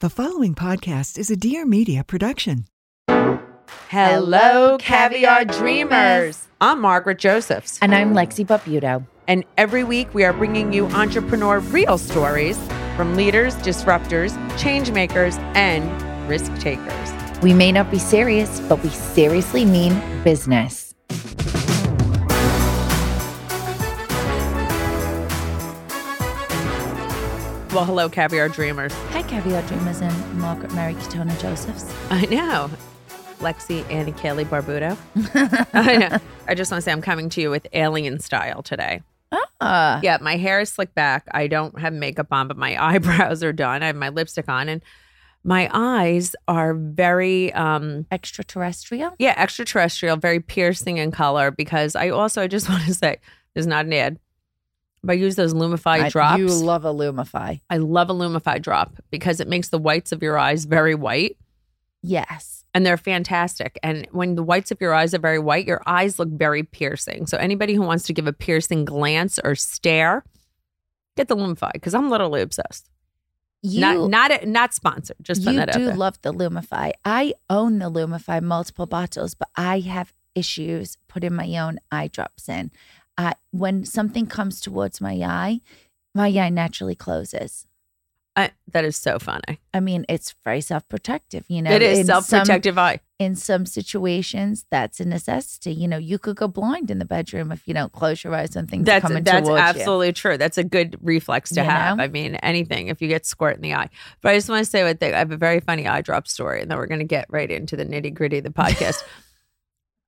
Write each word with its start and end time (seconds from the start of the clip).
The 0.00 0.08
following 0.08 0.54
podcast 0.54 1.18
is 1.18 1.30
a 1.30 1.36
Dear 1.36 1.66
Media 1.66 2.02
production. 2.02 2.64
Hello, 3.90 4.78
Caviar 4.78 5.44
Dreamers. 5.44 6.48
I'm 6.58 6.80
Margaret 6.80 7.18
Josephs. 7.18 7.78
And 7.82 7.94
I'm 7.94 8.14
Lexi 8.14 8.46
Barbuto. 8.46 9.06
And 9.28 9.44
every 9.58 9.84
week 9.84 10.14
we 10.14 10.24
are 10.24 10.32
bringing 10.32 10.72
you 10.72 10.86
entrepreneur 10.86 11.58
real 11.58 11.98
stories 11.98 12.58
from 12.96 13.14
leaders, 13.14 13.54
disruptors, 13.56 14.32
change 14.58 14.90
makers, 14.90 15.36
and 15.52 15.84
risk 16.26 16.50
takers. 16.56 17.42
We 17.42 17.52
may 17.52 17.70
not 17.70 17.90
be 17.90 17.98
serious, 17.98 18.58
but 18.70 18.82
we 18.82 18.88
seriously 18.88 19.66
mean 19.66 20.00
business. 20.24 20.94
Well, 27.72 27.84
hello, 27.84 28.08
Caviar 28.08 28.48
Dreamers. 28.48 28.92
Hi, 29.10 29.22
Caviar 29.22 29.62
Dreamers 29.68 30.00
and 30.00 30.38
Margaret 30.40 30.74
Mary 30.74 30.94
Katona 30.94 31.38
Josephs. 31.40 31.94
I 32.10 32.22
know. 32.26 32.68
Lexi, 33.38 33.88
Annie, 33.90 34.10
Kaylee 34.12 34.44
Barbuto. 34.44 34.96
I 35.74 35.96
know. 35.96 36.18
I 36.48 36.54
just 36.56 36.72
want 36.72 36.80
to 36.80 36.84
say 36.84 36.90
I'm 36.90 37.00
coming 37.00 37.28
to 37.30 37.40
you 37.40 37.48
with 37.48 37.68
alien 37.72 38.18
style 38.18 38.62
today. 38.62 39.02
Ah, 39.60 40.00
Yeah, 40.02 40.18
my 40.20 40.36
hair 40.36 40.58
is 40.60 40.70
slicked 40.70 40.96
back. 40.96 41.28
I 41.30 41.46
don't 41.46 41.78
have 41.78 41.92
makeup 41.92 42.26
on, 42.32 42.48
but 42.48 42.56
my 42.56 42.76
eyebrows 42.94 43.44
are 43.44 43.52
done. 43.52 43.84
I 43.84 43.86
have 43.86 43.96
my 43.96 44.08
lipstick 44.08 44.48
on, 44.48 44.68
and 44.68 44.82
my 45.44 45.70
eyes 45.72 46.34
are 46.48 46.74
very, 46.74 47.52
um, 47.52 48.04
extraterrestrial. 48.10 49.12
yeah, 49.20 49.34
extraterrestrial, 49.36 50.16
very 50.16 50.40
piercing 50.40 50.96
in 50.96 51.12
color. 51.12 51.52
Because 51.52 51.94
I 51.94 52.08
also, 52.08 52.42
I 52.42 52.46
just 52.48 52.68
want 52.68 52.84
to 52.86 52.94
say, 52.94 53.18
there's 53.54 53.68
not 53.68 53.86
an 53.86 53.92
ad, 53.92 54.18
I 55.08 55.14
use 55.14 55.36
those 55.36 55.54
Lumify 55.54 56.02
I- 56.04 56.08
drops. 56.10 56.38
You 56.38 56.48
love 56.48 56.84
a 56.84 56.92
Lumify. 56.92 57.60
I 57.70 57.78
love 57.78 58.10
a 58.10 58.14
Lumify 58.14 58.60
drop 58.60 58.96
because 59.10 59.40
it 59.40 59.48
makes 59.48 59.68
the 59.70 59.78
whites 59.78 60.12
of 60.12 60.22
your 60.22 60.38
eyes 60.38 60.64
very 60.66 60.94
white. 60.94 61.36
Yes. 62.02 62.64
and 62.72 62.86
they're 62.86 62.96
fantastic. 62.96 63.78
And 63.82 64.06
when 64.12 64.36
the 64.36 64.42
whites 64.44 64.70
of 64.70 64.80
your 64.80 64.94
eyes 64.94 65.12
are 65.12 65.18
very 65.18 65.38
white, 65.40 65.66
your 65.66 65.82
eyes 65.86 66.18
look 66.20 66.28
very 66.30 66.62
piercing. 66.62 67.26
So 67.26 67.36
anybody 67.36 67.74
who 67.74 67.82
wants 67.82 68.04
to 68.04 68.12
give 68.12 68.26
a 68.28 68.32
piercing 68.32 68.84
glance 68.84 69.38
or 69.42 69.54
stare, 69.56 70.24
get 71.16 71.26
the 71.28 71.36
Lumify 71.36 71.72
because 71.72 71.94
I'm 71.94 72.08
literally 72.08 72.42
obsessed. 72.42 72.88
You, 73.62 73.80
not 73.80 74.08
not 74.08 74.46
not 74.46 74.72
sponsored. 74.72 75.16
Just 75.20 75.42
you 75.42 75.52
that 75.56 75.72
do 75.72 75.90
love 75.92 76.18
the 76.22 76.32
Lumify. 76.32 76.92
I 77.04 77.34
own 77.50 77.78
the 77.80 77.90
Lumify 77.90 78.40
multiple 78.40 78.86
bottles, 78.86 79.34
but 79.34 79.48
I 79.56 79.80
have 79.80 80.14
issues 80.34 80.96
putting 81.08 81.34
my 81.34 81.58
own 81.58 81.80
eye 81.90 82.06
drops 82.08 82.48
in. 82.48 82.70
I, 83.20 83.34
when 83.50 83.84
something 83.84 84.26
comes 84.26 84.60
towards 84.60 85.00
my 85.00 85.14
eye, 85.14 85.60
my 86.14 86.28
eye 86.28 86.48
naturally 86.48 86.94
closes. 86.94 87.66
I, 88.36 88.52
that 88.72 88.84
is 88.84 88.96
so 88.96 89.18
funny. 89.18 89.58
I 89.74 89.80
mean, 89.80 90.06
it's 90.08 90.34
very 90.44 90.60
self-protective, 90.60 91.44
you 91.48 91.60
know. 91.62 91.72
it 91.72 91.82
is 91.82 91.98
in 91.98 92.06
some- 92.06 92.22
self-protective 92.22 92.78
eye. 92.78 93.00
in 93.18 93.34
some 93.34 93.66
situations, 93.66 94.64
that's 94.70 95.00
a 95.00 95.04
necessity. 95.04 95.72
You 95.72 95.88
know, 95.88 95.98
you 95.98 96.16
could 96.18 96.36
go 96.36 96.46
blind 96.48 96.90
in 96.92 97.00
the 97.00 97.04
bedroom 97.04 97.50
if 97.50 97.66
you 97.66 97.74
don't 97.74 97.90
close 97.92 98.22
your 98.22 98.34
eyes 98.34 98.54
when 98.54 98.66
things 98.68 98.86
That's 98.86 99.02
coming 99.02 99.24
that's 99.24 99.46
towards 99.48 99.60
you. 99.60 99.68
absolutely 99.80 100.12
true. 100.12 100.38
That's 100.38 100.58
a 100.58 100.64
good 100.64 100.96
reflex 101.02 101.50
to 101.50 101.56
You 101.60 101.68
have. 101.68 101.96
know? 101.98 102.04
I 102.04 102.08
mean, 102.08 102.36
anything 102.36 102.86
if 102.86 103.02
you 103.02 103.08
get 103.08 103.26
squirt 103.26 103.56
in 103.56 103.62
the 103.62 103.74
eye. 103.74 103.90
But 104.22 104.30
I 104.30 104.36
just 104.36 104.48
want 104.48 104.64
to 104.64 104.70
say 104.70 104.84
what 104.84 105.00
they, 105.00 105.12
I 105.12 105.18
have 105.18 105.32
a 105.32 105.36
very 105.36 105.60
funny 105.60 105.86
eye 105.88 106.00
drop 106.00 106.28
story, 106.28 106.62
and 106.62 106.70
then 106.70 106.78
we're 106.78 106.86
going 106.86 107.00
to 107.00 107.04
get 107.04 107.26
right 107.30 107.50
into 107.50 107.76
the 107.76 107.84
nitty 107.84 108.14
gritty 108.14 108.38
of 108.38 108.44
the 108.44 108.50
podcast. 108.62 109.02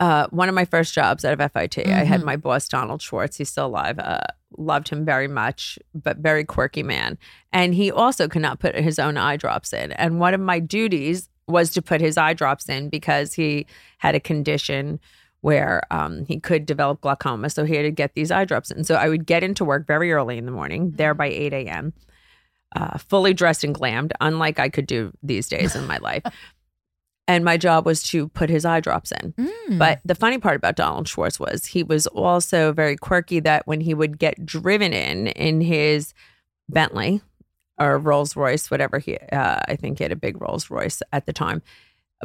Uh, 0.02 0.26
one 0.30 0.48
of 0.48 0.54
my 0.54 0.64
first 0.64 0.92
jobs 0.92 1.24
out 1.24 1.32
of 1.32 1.52
FIT, 1.52 1.86
I 1.86 2.02
had 2.02 2.22
Mhm. 2.22 2.24
my 2.24 2.36
boss 2.36 2.68
Donald 2.68 3.00
Schwartz. 3.00 3.36
He's 3.36 3.48
still 3.50 3.66
alive. 3.66 4.00
Uh, 4.00 4.18
loved 4.58 4.88
him 4.88 5.04
very 5.04 5.28
much, 5.28 5.78
but 5.94 6.16
very 6.18 6.44
quirky 6.44 6.82
man. 6.82 7.16
And 7.52 7.72
he 7.72 7.90
also 7.92 8.26
could 8.26 8.42
not 8.42 8.58
put 8.58 8.74
his 8.74 8.98
own 8.98 9.16
eye 9.16 9.36
drops 9.36 9.72
in. 9.72 9.92
And 9.92 10.18
one 10.18 10.34
of 10.34 10.40
my 10.40 10.58
duties 10.58 11.28
was 11.46 11.70
to 11.70 11.82
put 11.82 12.00
his 12.00 12.16
eye 12.18 12.34
drops 12.34 12.68
in 12.68 12.88
because 12.88 13.34
he 13.34 13.66
had 13.98 14.14
a 14.16 14.20
condition 14.20 14.98
where 15.40 15.82
um, 15.92 16.24
he 16.26 16.40
could 16.40 16.66
develop 16.66 17.00
glaucoma. 17.00 17.48
So 17.50 17.64
he 17.64 17.74
had 17.76 17.82
to 17.82 17.90
get 17.92 18.14
these 18.14 18.30
eye 18.32 18.44
drops 18.44 18.72
in. 18.72 18.82
So 18.84 18.96
I 18.96 19.08
would 19.08 19.24
get 19.24 19.44
into 19.44 19.64
work 19.64 19.86
very 19.86 20.12
early 20.12 20.36
in 20.36 20.46
the 20.46 20.52
morning, 20.52 20.92
there 20.96 21.14
by 21.14 21.26
8 21.26 21.52
a.m., 21.52 21.92
uh, 22.74 22.96
fully 22.98 23.34
dressed 23.34 23.64
and 23.64 23.74
glammed, 23.74 24.12
unlike 24.20 24.58
I 24.58 24.68
could 24.70 24.86
do 24.86 25.12
these 25.22 25.46
days 25.48 25.76
in 25.76 25.86
my 25.86 25.98
life. 25.98 26.22
And 27.32 27.46
my 27.46 27.56
job 27.56 27.86
was 27.86 28.02
to 28.04 28.28
put 28.28 28.50
his 28.50 28.66
eye 28.66 28.80
drops 28.80 29.10
in. 29.10 29.32
Mm. 29.32 29.78
But 29.78 30.00
the 30.04 30.14
funny 30.14 30.36
part 30.36 30.56
about 30.56 30.76
Donald 30.76 31.08
Schwartz 31.08 31.40
was 31.40 31.64
he 31.64 31.82
was 31.82 32.06
also 32.08 32.72
very 32.72 32.94
quirky 32.94 33.40
that 33.40 33.66
when 33.66 33.80
he 33.80 33.94
would 33.94 34.18
get 34.18 34.44
driven 34.44 34.92
in 34.92 35.28
in 35.28 35.62
his 35.62 36.12
Bentley 36.68 37.22
or 37.80 37.96
Rolls 37.96 38.36
Royce, 38.36 38.70
whatever 38.70 38.98
he, 38.98 39.16
uh, 39.16 39.60
I 39.66 39.76
think 39.76 39.96
he 39.96 40.04
had 40.04 40.12
a 40.12 40.16
big 40.16 40.42
Rolls 40.42 40.68
Royce 40.68 41.00
at 41.10 41.24
the 41.24 41.32
time, 41.32 41.62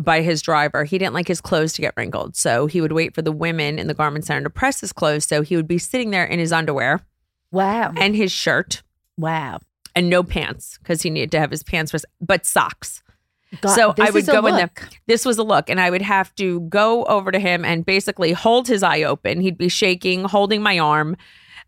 by 0.02 0.22
his 0.22 0.42
driver, 0.42 0.84
he 0.84 0.98
didn't 0.98 1.14
like 1.14 1.30
his 1.30 1.40
clothes 1.40 1.72
to 1.74 1.82
get 1.82 1.94
wrinkled. 1.96 2.36
So 2.36 2.68
he 2.68 2.82
would 2.82 2.92
wait 2.92 3.16
for 3.16 3.22
the 3.22 3.32
women 3.32 3.80
in 3.80 3.88
the 3.88 3.94
garment 3.94 4.26
center 4.26 4.44
to 4.44 4.50
press 4.50 4.82
his 4.82 4.92
clothes. 4.92 5.26
So 5.26 5.42
he 5.42 5.56
would 5.56 5.70
be 5.70 5.78
sitting 5.78 6.12
there 6.12 6.26
in 6.26 6.38
his 6.38 6.52
underwear 6.52 7.00
wow, 7.52 7.94
and 7.96 8.14
his 8.14 8.32
shirt 8.32 8.84
wow. 9.18 9.60
and 9.96 10.10
no 10.10 10.22
pants 10.22 10.78
because 10.80 11.02
he 11.02 11.10
needed 11.10 11.32
to 11.32 11.40
have 11.40 11.52
his 11.52 11.64
pants, 11.64 11.92
pressed, 11.92 12.06
but 12.20 12.46
socks. 12.46 13.02
God, 13.62 13.74
so 13.74 13.94
I 14.00 14.10
would 14.10 14.26
go 14.26 14.46
in 14.48 14.56
there. 14.56 14.72
This 15.08 15.26
was 15.26 15.38
a 15.38 15.44
look, 15.44 15.70
and 15.70 15.80
I 15.80 15.90
would 15.90 16.02
have 16.02 16.34
to 16.36 16.62
go 16.62 17.06
over 17.06 17.32
to 17.32 17.40
him 17.40 17.64
and 17.64 17.86
basically 17.86 18.34
hold 18.34 18.68
his 18.68 18.84
eye 18.84 19.04
open. 19.04 19.42
He'd 19.42 19.58
be 19.58 19.70
shaking, 19.70 20.26
holding 20.26 20.62
my 20.62 20.80
arm. 20.80 21.16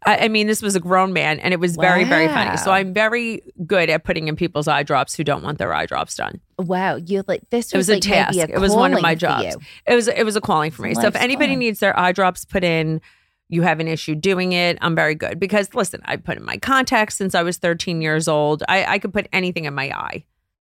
I, 0.06 0.25
I 0.25 0.28
mean, 0.28 0.47
this 0.47 0.62
was 0.62 0.75
a 0.75 0.79
grown 0.79 1.13
man, 1.13 1.40
and 1.40 1.53
it 1.53 1.59
was 1.59 1.75
very, 1.75 2.03
very 2.03 2.28
funny. 2.28 2.57
So 2.57 2.72
I'm 2.72 2.94
very 2.94 3.44
good 3.66 3.90
at 3.90 4.03
putting 4.03 4.28
in 4.28 4.35
people's 4.35 4.67
eye 4.67 4.84
drops 4.84 5.16
who 5.16 5.23
don't 5.23 5.44
want 5.44 5.57
their 5.57 5.73
eye 5.73 5.85
drops 5.85 6.16
done. 6.16 6.40
Wow, 6.57 6.95
you 6.95 7.23
like 7.28 7.50
this 7.50 7.73
It 7.73 7.78
was 7.78 7.88
was, 7.88 7.97
a 7.97 8.01
task. 8.01 8.38
a 8.38 8.53
It 8.53 8.59
was 8.59 8.73
one 8.73 8.94
of 8.94 9.01
my 9.01 9.16
jobs. 9.16 9.57
It 9.85 9.96
was 9.96 10.07
it 10.07 10.23
was 10.23 10.35
a 10.35 10.41
calling 10.41 10.72
for 10.72 10.84
me. 10.84 10.96
So 10.96 11.07
if 11.07 11.16
anybody 11.16 11.56
needs 11.56 11.79
their 11.79 11.97
eye 11.97 12.11
drops 12.11 12.46
put 12.46 12.63
in, 12.63 13.01
you 13.50 13.63
have 13.63 13.79
an 13.79 13.88
issue 13.88 14.16
doing 14.16 14.51
it. 14.51 14.78
I'm 14.81 14.96
very 14.96 15.16
good 15.16 15.40
because 15.40 15.73
listen, 15.73 16.01
I 16.06 16.17
put 16.17 16.38
in 16.38 16.46
my 16.46 16.57
contacts 16.57 17.16
since 17.16 17.35
I 17.35 17.43
was 17.43 17.58
13 17.58 18.02
years 18.02 18.28
old. 18.28 18.64
I, 18.67 18.85
I 18.85 18.99
could 18.99 19.11
put 19.11 19.28
anything 19.34 19.66
in 19.66 19.73
my 19.73 19.90
eye. 19.90 20.23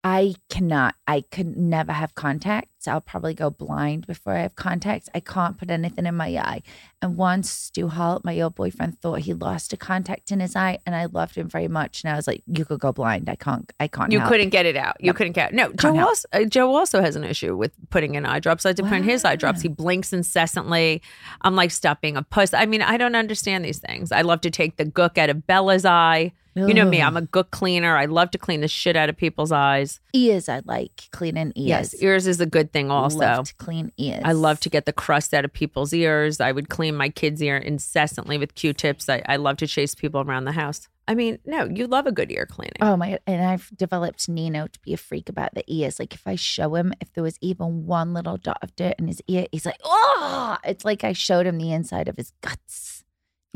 I 0.09 0.35
cannot. 0.49 0.95
I 1.09 1.23
could 1.33 1.57
never 1.57 1.91
have 1.91 2.15
contacts. 2.15 2.87
I'll 2.87 3.01
probably 3.01 3.35
go 3.35 3.51
blind 3.51 4.07
before 4.07 4.35
I 4.35 4.43
have 4.43 4.55
contacts. 4.55 5.09
I 5.17 5.19
can't 5.19 5.59
put 5.59 5.69
anything 5.69 6.07
in 6.07 6.15
my 6.15 6.29
eye. 6.29 6.63
And 7.03 7.17
once 7.17 7.51
Stu 7.51 7.89
Hall, 7.89 8.21
my 8.23 8.41
old 8.41 8.55
boyfriend, 8.55 9.01
thought 9.01 9.19
he 9.23 9.35
lost 9.35 9.73
a 9.73 9.77
contact 9.77 10.31
in 10.31 10.39
his 10.39 10.55
eye, 10.55 10.79
and 10.87 10.95
I 10.95 11.07
loved 11.07 11.35
him 11.35 11.49
very 11.49 11.67
much. 11.67 12.05
And 12.05 12.13
I 12.13 12.15
was 12.15 12.29
like, 12.29 12.45
"You 12.47 12.65
could 12.65 12.79
go 12.79 12.93
blind. 12.93 13.29
I 13.29 13.35
can't. 13.35 13.69
I 13.81 13.89
can't. 13.89 14.13
You 14.13 14.21
help." 14.21 14.31
couldn't 14.31 14.51
get 14.51 14.65
it 14.65 14.77
out. 14.77 14.95
You 15.01 15.09
No. 15.09 15.13
couldn't 15.15 15.33
get 15.33 15.53
no. 15.53 15.73
Joe 15.73 15.95
help. 15.95 16.09
also 16.11 16.29
uh, 16.33 16.45
Joe 16.45 16.73
also 16.73 17.01
has 17.01 17.17
an 17.17 17.25
issue 17.25 17.57
with 17.57 17.73
putting 17.91 18.15
in 18.15 18.25
eye 18.27 18.39
drops. 18.39 18.65
I 18.65 18.69
had 18.69 18.77
to 18.77 18.85
put 18.85 18.93
in 18.93 19.03
his 19.03 19.25
eye 19.25 19.35
drops. 19.35 19.61
He 19.61 19.69
blinks 19.69 20.13
incessantly. 20.13 21.03
I'm 21.43 21.57
like 21.57 21.73
stop 21.73 22.01
being 22.01 22.17
a 22.17 22.23
puss. 22.23 22.55
I 22.55 22.67
mean, 22.67 22.81
I 22.81 22.97
don't 22.97 23.17
understand 23.17 23.65
these 23.65 23.81
things. 23.81 24.13
I 24.13 24.21
love 24.23 24.41
to 24.43 24.51
take 24.51 24.77
the 24.77 24.85
gook 24.85 25.19
out 25.19 25.31
of 25.31 25.49
Bella's 25.49 25.85
eye. 25.85 26.31
You 26.57 26.73
know 26.73 26.87
me. 26.87 27.03
I'm 27.03 27.17
a 27.17 27.23
good 27.23 27.51
cleaner. 27.51 27.97
I 27.97 28.07
love 28.07 28.31
to 28.31 28.39
clean 28.39 28.63
the 28.63 28.69
shit 28.69 28.97
out 28.97 29.11
of 29.11 29.17
people's 29.17 29.53
eyes. 29.53 30.01
ears. 30.15 30.49
I 30.49 30.63
like 30.65 31.09
cleaning 31.13 31.53
ears. 31.55 31.93
Yes, 31.93 32.03
ears 32.03 32.27
is 32.27 32.41
a 32.41 32.47
good 32.47 32.73
thing 32.73 32.91
also. 32.91 33.19
Love 33.19 33.49
to 33.49 33.55
clean 33.57 33.93
ears. 33.99 34.23
I 34.25 34.33
love 34.33 34.59
to 34.61 34.71
get 34.71 34.87
the 34.87 34.93
crust 34.93 35.35
out 35.35 35.45
of 35.45 35.53
people's 35.53 35.93
ears. 35.93 36.41
I 36.41 36.53
would 36.53 36.71
clean 36.71 36.97
my 36.97 37.11
kids' 37.11 37.43
ear 37.43 37.59
incessantly 37.59 38.39
with 38.39 38.55
Q-tips. 38.55 39.09
I, 39.09 39.23
I 39.29 39.37
love 39.37 39.59
to 39.59 39.67
chase 39.67 39.95
people 39.95 40.23
around 40.23 40.47
the 40.47 40.53
house. 40.53 40.89
I 41.09 41.15
mean, 41.15 41.39
no, 41.45 41.67
you 41.67 41.87
love 41.87 42.07
a 42.07 42.13
good 42.13 42.33
ear 42.33 42.47
cleaning. 42.47 42.79
Oh 42.81 42.97
my! 42.97 43.19
And 43.29 43.45
I've 43.45 43.71
developed 43.77 44.29
Nino 44.29 44.67
to 44.67 44.81
be 44.81 44.93
a 44.93 44.97
freak 44.97 45.29
about 45.29 45.55
the 45.55 45.63
ears. 45.69 46.01
Like 46.01 46.15
if 46.15 46.27
I 46.27 46.35
show 46.35 46.75
him 46.75 46.93
if 47.01 47.13
there 47.13 47.23
was 47.23 47.39
even 47.41 47.87
one 47.87 48.13
little 48.13 48.37
dot 48.37 48.59
of 48.63 48.75
dirt 48.75 48.97
in 48.99 49.07
his 49.07 49.23
ear, 49.29 49.47
he's 49.53 49.67
like, 49.67 49.79
oh! 49.85 50.57
It's 50.65 50.85
like 50.85 51.05
I 51.05 51.13
showed 51.13 51.47
him 51.47 51.59
the 51.59 51.73
inside 51.73 52.09
of 52.09 52.17
his 52.17 52.33
guts. 52.41 52.96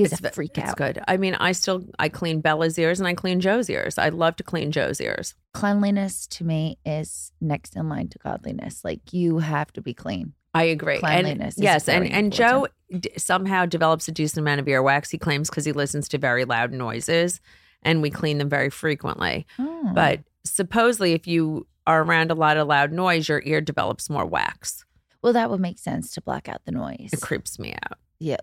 He's 0.00 0.12
it's 0.12 0.22
a 0.22 0.30
freak 0.30 0.56
it's 0.58 0.70
out. 0.70 0.76
good. 0.76 1.02
I 1.08 1.16
mean, 1.16 1.34
I 1.34 1.52
still 1.52 1.84
I 1.98 2.08
clean 2.08 2.40
Bella's 2.40 2.78
ears 2.78 3.00
and 3.00 3.06
I 3.06 3.14
clean 3.14 3.40
Joe's 3.40 3.68
ears. 3.70 3.98
I 3.98 4.08
love 4.08 4.36
to 4.36 4.42
clean 4.42 4.72
Joe's 4.72 5.00
ears. 5.00 5.34
Cleanliness 5.54 6.26
to 6.28 6.44
me 6.44 6.78
is 6.84 7.32
next 7.40 7.76
in 7.76 7.88
line 7.88 8.08
to 8.08 8.18
godliness. 8.18 8.84
Like 8.84 9.12
you 9.12 9.38
have 9.38 9.72
to 9.74 9.80
be 9.80 9.94
clean. 9.94 10.32
I 10.52 10.64
agree. 10.64 10.98
Cleanliness 10.98 11.56
and 11.56 11.64
yes, 11.64 11.88
and 11.88 12.06
and 12.10 12.32
Joe 12.32 12.66
d- 12.90 13.10
somehow 13.16 13.66
develops 13.66 14.08
a 14.08 14.12
decent 14.12 14.40
amount 14.40 14.60
of 14.60 14.66
earwax. 14.66 15.10
He 15.10 15.18
claims 15.18 15.48
because 15.48 15.64
he 15.64 15.72
listens 15.72 16.08
to 16.08 16.18
very 16.18 16.44
loud 16.44 16.72
noises, 16.72 17.40
and 17.82 18.02
we 18.02 18.10
clean 18.10 18.38
them 18.38 18.48
very 18.48 18.68
frequently. 18.70 19.46
Oh. 19.60 19.92
But 19.94 20.20
supposedly, 20.44 21.12
if 21.12 21.28
you 21.28 21.68
are 21.86 22.02
around 22.02 22.30
a 22.32 22.34
lot 22.34 22.56
of 22.56 22.66
loud 22.66 22.90
noise, 22.92 23.28
your 23.28 23.42
ear 23.44 23.60
develops 23.60 24.10
more 24.10 24.26
wax. 24.26 24.84
well, 25.22 25.32
that 25.34 25.50
would 25.50 25.60
make 25.60 25.78
sense 25.78 26.12
to 26.14 26.20
block 26.20 26.48
out 26.48 26.62
the 26.64 26.72
noise. 26.72 27.10
It 27.12 27.20
creeps 27.20 27.58
me 27.58 27.72
out. 27.74 27.98
Yeah. 28.18 28.38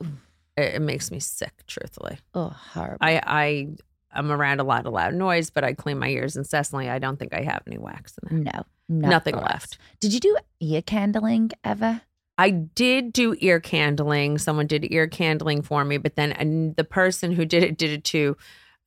It, 0.57 0.75
it 0.75 0.81
makes 0.81 1.11
me 1.11 1.19
sick. 1.19 1.53
Truthfully, 1.67 2.17
Oh, 2.33 2.49
horrible. 2.49 2.97
I 3.01 3.21
I 3.25 3.67
I'm 4.13 4.31
around 4.31 4.59
a 4.59 4.63
lot 4.63 4.85
of 4.85 4.93
loud 4.93 5.13
noise, 5.13 5.49
but 5.49 5.63
I 5.63 5.73
clean 5.73 5.99
my 5.99 6.09
ears 6.09 6.35
incessantly. 6.35 6.89
I 6.89 6.97
don't 6.99 7.17
think 7.17 7.33
I 7.33 7.41
have 7.43 7.61
any 7.67 7.77
wax 7.77 8.15
in 8.29 8.43
there. 8.43 8.53
no, 8.53 8.63
not 8.89 9.09
Nothing 9.09 9.35
left. 9.35 9.77
Did 9.99 10.13
you 10.13 10.19
do 10.19 10.37
ear 10.59 10.81
candling 10.81 11.51
ever? 11.63 12.01
I 12.39 12.51
did 12.51 13.13
do 13.13 13.35
ear 13.39 13.59
candling. 13.59 14.37
Someone 14.37 14.67
did 14.67 14.91
ear 14.91 15.07
candling 15.07 15.61
for 15.61 15.83
me, 15.83 15.97
but 15.97 16.15
then 16.15 16.73
the 16.77 16.83
person 16.83 17.31
who 17.31 17.45
did 17.45 17.63
it 17.63 17.77
did 17.77 17.89
it 17.91 18.03
to 18.05 18.37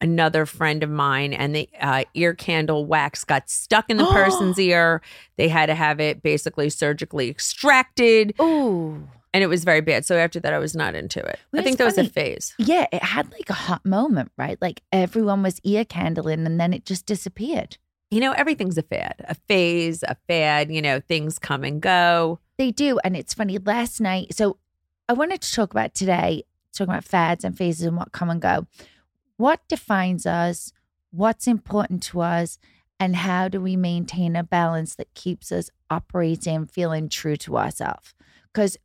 another 0.01 0.47
friend 0.47 0.83
of 0.83 0.89
mine, 0.89 1.33
and 1.35 1.55
the 1.55 1.69
uh, 1.79 2.05
ear 2.15 2.33
candle 2.33 2.87
wax 2.87 3.23
got 3.25 3.51
stuck 3.51 3.91
in 3.91 3.99
the 3.99 4.07
person's 4.13 4.59
ear. 4.59 5.03
They 5.37 5.49
had 5.49 5.67
to 5.67 5.75
have 5.75 6.01
it 6.01 6.23
basically 6.23 6.71
surgically 6.71 7.29
extracted, 7.29 8.35
Oh, 8.39 8.99
and 9.33 9.45
it 9.45 9.47
was 9.47 9.65
very 9.65 9.81
bad. 9.81 10.05
So 10.05 10.17
after 10.17 10.41
that, 10.41 10.53
I 10.53 10.59
was 10.59 10.75
not 10.75 10.95
into 10.95 11.21
it. 11.21 11.39
Well, 11.53 11.61
I 11.61 11.65
think 11.65 11.79
that 11.79 11.85
was 11.85 11.99
a 11.99 12.09
phase. 12.09 12.55
yeah. 12.59 12.87
It 12.93 13.03
had 13.03 13.31
like 13.33 13.51
a 13.51 13.55
hot 13.55 13.85
moment, 13.85 14.33
right? 14.37 14.59
Like 14.61 14.83
everyone 14.93 15.43
was 15.43 15.61
ear 15.65 15.85
candling, 15.85 16.47
and 16.47 16.61
then 16.61 16.73
it 16.73 16.85
just 16.85 17.07
disappeared. 17.07 17.79
You 18.11 18.21
know, 18.21 18.33
everything's 18.33 18.77
a 18.77 18.83
fad, 18.83 19.25
a 19.29 19.35
phase, 19.35 20.03
a 20.03 20.17
fad. 20.27 20.73
You 20.73 20.83
know, 20.83 21.01
things 21.01 21.39
come 21.39 21.63
and 21.65 21.81
go. 21.81 22.41
They 22.59 22.71
do, 22.73 22.99
and 23.05 23.17
it's 23.17 23.35
funny. 23.35 23.59
Last 23.59 24.01
night, 24.01 24.35
so 24.35 24.59
I 25.09 25.13
wanted 25.13 25.41
to 25.43 25.53
talk 25.53 25.73
about 25.73 25.95
today, 25.95 26.45
talking 26.73 26.93
about 26.93 27.05
fads 27.05 27.45
and 27.45 27.57
phases 27.57 27.87
and 27.87 27.97
what 27.97 28.13
come 28.13 28.31
and 28.31 28.41
go. 28.41 28.67
What 29.37 29.61
defines 29.69 30.27
us? 30.27 30.73
What's 31.13 31.47
important 31.47 32.03
to 32.05 32.21
us? 32.21 32.59
And 32.99 33.17
how 33.17 33.49
do 33.49 33.61
we 33.61 33.77
maintain 33.77 34.37
a 34.37 34.45
balance 34.45 34.95
that 34.97 35.15
keeps 35.15 35.51
us 35.51 35.71
operating, 35.89 36.67
feeling 36.67 37.09
true 37.09 37.37
to 37.37 37.57
ourselves? 37.57 38.15
Because 38.53 38.77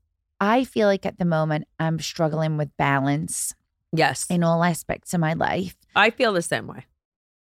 I 0.45 0.63
feel 0.63 0.87
like 0.87 1.05
at 1.05 1.17
the 1.17 1.25
moment 1.25 1.67
I'm 1.79 1.99
struggling 1.99 2.57
with 2.57 2.69
balance 2.77 3.55
Yes, 3.91 4.25
in 4.29 4.43
all 4.43 4.63
aspects 4.63 5.13
of 5.13 5.19
my 5.19 5.33
life. 5.33 5.75
I 5.95 6.09
feel 6.09 6.33
the 6.33 6.41
same 6.41 6.67
way. 6.67 6.85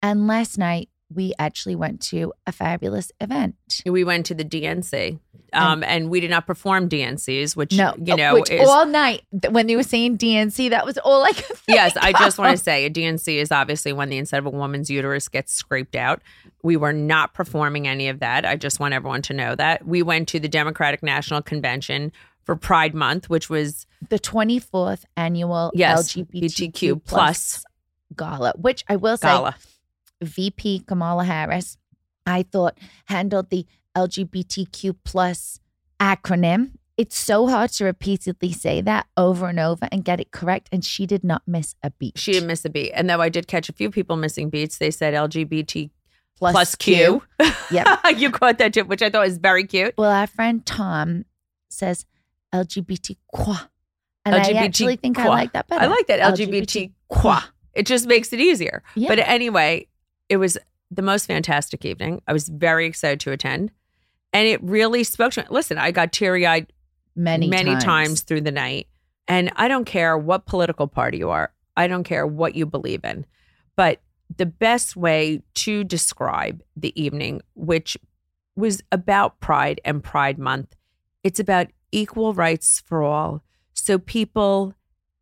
And 0.02 0.26
last 0.26 0.58
night 0.58 0.88
we 1.14 1.34
actually 1.38 1.74
went 1.74 2.00
to 2.00 2.32
a 2.46 2.52
fabulous 2.52 3.10
event. 3.20 3.56
We 3.84 4.04
went 4.04 4.26
to 4.26 4.34
the 4.34 4.44
DNC, 4.44 5.18
um, 5.52 5.82
and 5.84 6.10
we 6.10 6.20
did 6.20 6.30
not 6.30 6.46
perform 6.46 6.88
DNCs, 6.88 7.56
which 7.56 7.76
No, 7.76 7.94
you 8.02 8.16
know 8.16 8.34
which 8.34 8.50
is 8.50 8.66
all 8.66 8.86
night 8.86 9.22
when 9.50 9.66
they 9.66 9.76
were 9.76 9.82
saying 9.82 10.18
DNC, 10.18 10.70
that 10.70 10.86
was 10.86 10.98
all 10.98 11.24
I 11.24 11.32
could. 11.32 11.56
Yes. 11.68 11.96
I 11.96 12.12
just 12.12 12.38
want 12.38 12.56
to 12.56 12.62
say 12.62 12.86
a 12.86 12.90
DNC 12.90 13.36
is 13.36 13.52
obviously 13.52 13.92
when 13.92 14.08
the 14.08 14.18
inside 14.18 14.38
of 14.38 14.46
a 14.46 14.50
woman's 14.50 14.90
uterus 14.90 15.28
gets 15.28 15.52
scraped 15.52 15.96
out. 15.96 16.22
We 16.62 16.76
were 16.76 16.92
not 16.92 17.34
performing 17.34 17.88
any 17.88 18.08
of 18.08 18.20
that. 18.20 18.46
I 18.46 18.56
just 18.56 18.80
want 18.80 18.94
everyone 18.94 19.22
to 19.22 19.34
know 19.34 19.54
that 19.56 19.86
we 19.86 20.02
went 20.02 20.28
to 20.28 20.40
the 20.40 20.48
Democratic 20.48 21.02
National 21.02 21.42
Convention 21.42 22.12
for 22.44 22.56
Pride 22.56 22.94
Month, 22.94 23.28
which 23.28 23.48
was 23.48 23.86
the 24.08 24.18
24th 24.18 25.04
annual 25.16 25.70
Yes, 25.74 26.12
LGBTQ 26.12 26.72
LGBTQ 26.72 27.04
plus 27.04 27.64
gala, 28.16 28.52
which 28.56 28.84
I 28.88 28.96
will 28.96 29.16
say, 29.16 29.28
gala. 29.28 29.56
VP 30.22 30.80
Kamala 30.80 31.24
Harris, 31.24 31.78
I 32.26 32.42
thought 32.42 32.78
handled 33.06 33.50
the 33.50 33.66
LGBTQ 33.96 34.96
plus 35.04 35.60
acronym. 36.00 36.72
It's 36.96 37.18
so 37.18 37.48
hard 37.48 37.70
to 37.72 37.84
repeatedly 37.84 38.52
say 38.52 38.80
that 38.82 39.06
over 39.16 39.48
and 39.48 39.58
over 39.58 39.88
and 39.90 40.04
get 40.04 40.20
it 40.20 40.30
correct, 40.30 40.68
and 40.70 40.84
she 40.84 41.06
did 41.06 41.24
not 41.24 41.42
miss 41.46 41.74
a 41.82 41.90
beat. 41.90 42.18
She 42.18 42.32
didn't 42.32 42.48
miss 42.48 42.64
a 42.64 42.70
beat, 42.70 42.92
and 42.92 43.08
though 43.08 43.20
I 43.20 43.28
did 43.28 43.46
catch 43.46 43.68
a 43.68 43.72
few 43.72 43.90
people 43.90 44.16
missing 44.16 44.50
beats, 44.50 44.78
they 44.78 44.90
said 44.90 45.14
LGBT 45.14 45.90
plus, 46.36 46.52
plus 46.52 46.74
Q. 46.74 47.22
Yep. 47.70 47.86
you 48.16 48.30
caught 48.30 48.58
that 48.58 48.74
too, 48.74 48.84
which 48.84 49.00
I 49.02 49.10
thought 49.10 49.24
was 49.24 49.38
very 49.38 49.64
cute. 49.64 49.94
Well, 49.96 50.10
our 50.10 50.26
friend 50.26 50.64
Tom 50.66 51.24
says 51.70 52.04
LGBTQ. 52.54 53.68
And 54.24 54.36
I 54.36 54.50
actually 54.52 54.96
think 54.96 55.18
I 55.18 55.28
like 55.28 55.52
that 55.52 55.66
better. 55.68 55.82
I 55.82 55.86
like 55.86 56.06
that 56.06 56.20
LGBT 56.20 56.92
qua. 57.08 57.42
It 57.74 57.86
just 57.86 58.06
makes 58.06 58.32
it 58.32 58.40
easier. 58.40 58.82
Yeah. 58.94 59.08
But 59.08 59.18
anyway, 59.18 59.88
it 60.28 60.36
was 60.36 60.58
the 60.90 61.02
most 61.02 61.26
fantastic 61.26 61.84
evening. 61.84 62.22
I 62.28 62.32
was 62.32 62.48
very 62.48 62.86
excited 62.86 63.20
to 63.20 63.32
attend. 63.32 63.72
And 64.32 64.46
it 64.46 64.62
really 64.62 65.04
spoke 65.04 65.32
to 65.32 65.40
me. 65.42 65.46
Listen, 65.50 65.78
I 65.78 65.90
got 65.90 66.12
teary 66.12 66.46
eyed 66.46 66.72
many, 67.16 67.48
many 67.48 67.76
times. 67.76 68.22
through 68.22 68.42
the 68.42 68.52
night. 68.52 68.86
And 69.28 69.52
I 69.56 69.68
don't 69.68 69.84
care 69.84 70.16
what 70.16 70.46
political 70.46 70.86
party 70.86 71.18
you 71.18 71.30
are, 71.30 71.52
I 71.76 71.86
don't 71.86 72.04
care 72.04 72.26
what 72.26 72.54
you 72.54 72.66
believe 72.66 73.04
in. 73.04 73.24
But 73.76 74.00
the 74.36 74.46
best 74.46 74.96
way 74.96 75.42
to 75.54 75.84
describe 75.84 76.62
the 76.76 76.92
evening, 77.00 77.42
which 77.54 77.96
was 78.56 78.82
about 78.90 79.40
Pride 79.40 79.80
and 79.84 80.02
Pride 80.02 80.38
Month, 80.38 80.74
it's 81.22 81.40
about 81.40 81.68
equal 81.92 82.34
rights 82.34 82.82
for 82.84 83.02
all. 83.02 83.42
So 83.74 83.98
people 83.98 84.74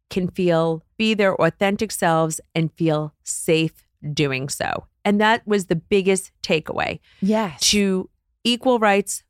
can 0.08 0.28
feel, 0.28 0.82
be 0.96 1.14
their 1.14 1.34
authentic 1.40 1.93
selves 1.93 2.40
and 2.55 2.72
feel 2.72 3.14
safe 3.22 3.87
doing 4.14 4.49
so. 4.49 4.87
And 5.05 5.20
that 5.20 5.46
was 5.46 5.67
the 5.67 5.76
biggest 5.76 6.32
takeaway 6.43 7.00
Yes. 7.20 7.61
to 7.70 8.08
equal 8.44 8.78
rights, 8.78 9.22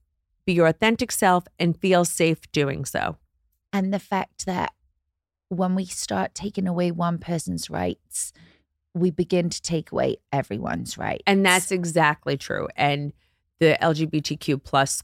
be 0.47 0.53
your 0.55 0.67
authentic 0.67 1.13
self, 1.13 1.45
and 1.59 1.77
feel 1.79 2.05
safe 2.05 2.41
doing 2.53 2.85
so. 2.85 3.17
and 3.73 3.93
the 3.95 3.99
fact 4.01 4.47
that 4.47 4.73
when 5.49 5.75
we 5.77 5.85
start 5.85 6.35
taking 6.35 6.67
away 6.67 6.91
one 6.91 7.19
person's 7.19 7.71
rights, 7.71 8.33
we 8.95 9.11
begin 9.13 9.49
to 9.49 9.63
take 9.63 9.93
away 9.93 10.17
everyone's 10.33 10.99
rights. 10.99 11.23
And 11.27 11.47
that's 11.47 11.71
exactly 11.71 12.37
true. 12.37 12.67
And 12.77 13.13
the 13.61 13.77
LGBTQ 13.81 14.63
plus 14.65 15.03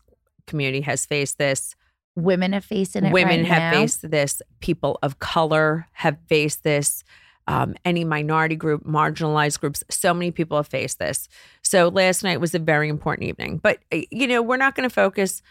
community 0.48 0.80
has 0.80 1.06
faced 1.06 1.38
this. 1.38 1.76
Women 2.16 2.54
are 2.54 2.60
facing 2.60 3.04
it. 3.04 3.12
Women 3.12 3.42
right 3.42 3.46
have 3.46 3.72
now. 3.74 3.80
faced 3.80 4.10
this. 4.10 4.42
People 4.60 4.98
of 5.02 5.18
color 5.18 5.86
have 5.92 6.16
faced 6.26 6.64
this. 6.64 7.04
Um, 7.48 7.76
any 7.84 8.02
minority 8.02 8.56
group, 8.56 8.84
marginalized 8.84 9.60
groups, 9.60 9.84
so 9.88 10.12
many 10.12 10.32
people 10.32 10.56
have 10.56 10.66
faced 10.66 10.98
this. 10.98 11.28
So 11.62 11.86
last 11.88 12.24
night 12.24 12.40
was 12.40 12.56
a 12.56 12.58
very 12.58 12.88
important 12.88 13.28
evening. 13.28 13.58
But, 13.58 13.78
uh, 13.92 14.00
you 14.10 14.26
know, 14.26 14.42
we're 14.42 14.56
not 14.56 14.74
going 14.74 14.88
to 14.88 14.92
focus 14.92 15.42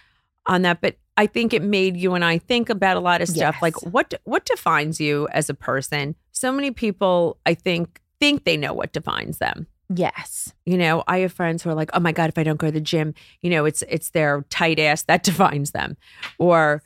on 0.45 0.63
that. 0.63 0.81
But 0.81 0.98
I 1.15 1.25
think 1.25 1.53
it 1.53 1.62
made 1.62 1.95
you 1.95 2.13
and 2.13 2.25
I 2.25 2.38
think 2.38 2.69
about 2.69 2.98
a 2.98 3.00
lot 3.00 3.22
of 3.22 3.29
stuff 3.29 3.55
Yes. 3.55 3.62
like 3.62 3.81
what 3.84 4.13
what 4.25 4.43
defines 4.43 5.00
you 5.00 5.29
as 5.31 5.50
a 5.50 5.53
person. 5.53 6.15
So 6.34 6.51
many 6.51 6.72
people, 6.72 7.38
I 7.45 7.53
think, 7.53 8.01
think 8.19 8.43
they 8.43 8.57
know 8.57 8.74
what 8.74 8.91
defines 8.91 9.38
them. 9.38 9.67
Yes. 9.94 10.54
You 10.65 10.77
know, 10.77 11.04
I 11.08 11.20
have 11.20 11.34
friends 11.34 11.63
who 11.63 11.70
are 11.70 11.75
like, 11.75 11.92
"Oh 11.94 12.00
my 12.00 12.12
god, 12.12 12.30
if 12.30 12.38
I 12.38 12.44
don't 12.44 12.58
go 12.58 12.68
to 12.68 12.72
the 12.72 12.82
gym, 12.82 13.13
you 13.42 13.50
know, 13.50 13.65
it's 13.65 13.84
it's 13.88 14.10
their 14.10 14.44
tight 14.50 14.80
ass 14.80 15.04
that 15.04 15.24
defines 15.30 15.72
them," 15.72 15.98
or, 16.39 16.82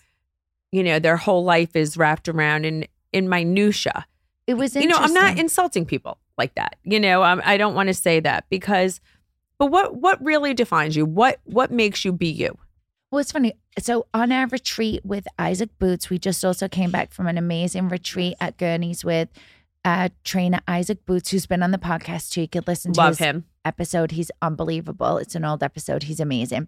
you 0.72 0.84
know, 0.84 1.00
their 1.00 1.18
whole 1.18 1.44
life 1.44 1.75
is 1.75 1.98
wrapped 1.98 2.27
around 2.27 2.65
in 2.65 2.88
in 3.13 3.29
minutia. 3.29 4.06
It 4.48 4.56
was 4.56 4.75
You 4.75 4.88
know, 4.88 4.98
I'm 4.98 5.13
not 5.13 5.38
insulting 5.38 5.86
people 5.86 6.18
like 6.38 6.56
that. 6.56 6.77
You 6.84 7.00
know, 7.00 7.24
um, 7.24 7.41
I 7.46 7.58
don't 7.58 7.75
want 7.75 7.88
to 7.88 7.94
say 7.94 8.20
that 8.20 8.46
because, 8.50 9.00
but 9.60 9.68
what 9.68 9.96
what 9.96 10.22
really 10.24 10.53
defines 10.53 10.96
you? 10.96 11.06
What 11.06 11.39
what 11.44 11.72
makes 11.72 12.03
you 12.03 12.12
be 12.12 12.27
you? 12.27 12.58
Well, 13.12 13.20
it's 13.20 13.32
funny. 13.32 13.53
So 13.79 14.08
on 14.13 14.32
our 14.32 14.48
retreat 14.48 15.06
with 15.06 15.27
Isaac 15.38 15.70
Boots, 15.79 16.10
we 16.10 16.20
just 16.20 16.44
also 16.44 16.68
came 16.68 16.91
back 16.91 17.12
from 17.12 17.27
an 17.27 17.38
amazing 17.38 17.89
retreat 17.89 18.36
at 18.39 18.58
Gurney's 18.58 19.06
with 19.06 19.29
uh, 19.89 20.10
trainer 20.24 20.60
Isaac 20.67 21.03
Boots, 21.05 21.31
who's 21.31 21.48
been 21.48 21.63
on 21.63 21.72
the 21.72 21.77
podcast 21.79 22.29
too. 22.31 22.41
You 22.41 22.48
could 22.48 22.67
listen 22.67 22.93
to 22.93 23.00
Love 23.00 23.17
his 23.17 23.19
him. 23.19 23.46
episode. 23.65 24.12
He's 24.12 24.29
unbelievable. 24.41 25.17
It's 25.17 25.34
an 25.36 25.43
old 25.46 25.63
episode. 25.63 26.03
He's 26.03 26.19
amazing. 26.19 26.67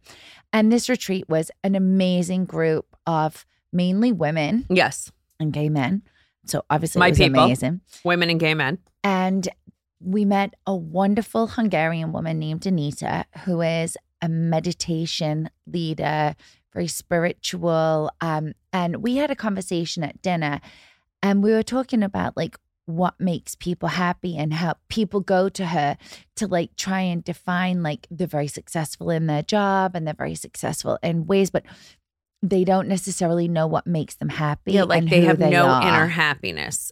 And 0.51 0.71
this 0.71 0.89
retreat 0.89 1.25
was 1.29 1.51
an 1.63 1.75
amazing 1.75 2.45
group 2.45 2.85
of 3.05 3.45
mainly 3.71 4.11
women 4.11 4.65
Yes, 4.69 5.11
and 5.39 5.53
gay 5.53 5.69
men. 5.69 6.01
So 6.45 6.63
obviously 6.69 6.99
My 6.99 7.07
it 7.07 7.11
was 7.11 7.19
people. 7.19 7.43
amazing. 7.43 7.81
women 8.03 8.29
and 8.31 8.39
gay 8.39 8.53
men. 8.55 8.79
And 9.03 9.47
we 9.99 10.25
met 10.25 10.55
a 10.65 10.75
wonderful 10.75 11.45
Hungarian 11.47 12.11
woman 12.11 12.39
named 12.39 12.65
Anita, 12.65 13.25
who 13.45 13.61
is 13.61 13.95
a 14.21 14.29
meditation 14.29 15.49
leader, 15.67 16.35
very 16.73 16.87
spiritual. 16.87 18.09
Um, 18.19 18.53
and 18.73 18.97
we 19.03 19.17
had 19.17 19.29
a 19.31 19.35
conversation 19.35 20.03
at 20.03 20.21
dinner, 20.21 20.59
and 21.21 21.43
we 21.43 21.51
were 21.51 21.63
talking 21.63 22.01
about 22.03 22.35
like 22.35 22.57
what 22.85 23.19
makes 23.19 23.55
people 23.55 23.89
happy 23.89 24.37
and 24.37 24.53
how 24.53 24.75
people 24.89 25.19
go 25.19 25.49
to 25.49 25.67
her 25.67 25.97
to 26.35 26.47
like 26.47 26.75
try 26.75 27.01
and 27.01 27.23
define 27.23 27.83
like 27.83 28.07
they're 28.09 28.27
very 28.27 28.47
successful 28.47 29.09
in 29.09 29.27
their 29.27 29.43
job 29.43 29.95
and 29.95 30.05
they're 30.05 30.13
very 30.13 30.35
successful 30.35 30.97
in 31.03 31.25
ways, 31.27 31.49
but 31.49 31.63
they 32.41 32.63
don't 32.63 32.87
necessarily 32.87 33.47
know 33.47 33.67
what 33.67 33.85
makes 33.85 34.15
them 34.15 34.29
happy. 34.29 34.73
Yeah, 34.73 34.83
like 34.83 35.03
and 35.03 35.09
they 35.09 35.21
have 35.21 35.39
no 35.39 35.67
are. 35.67 35.81
inner 35.83 36.07
happiness. 36.07 36.91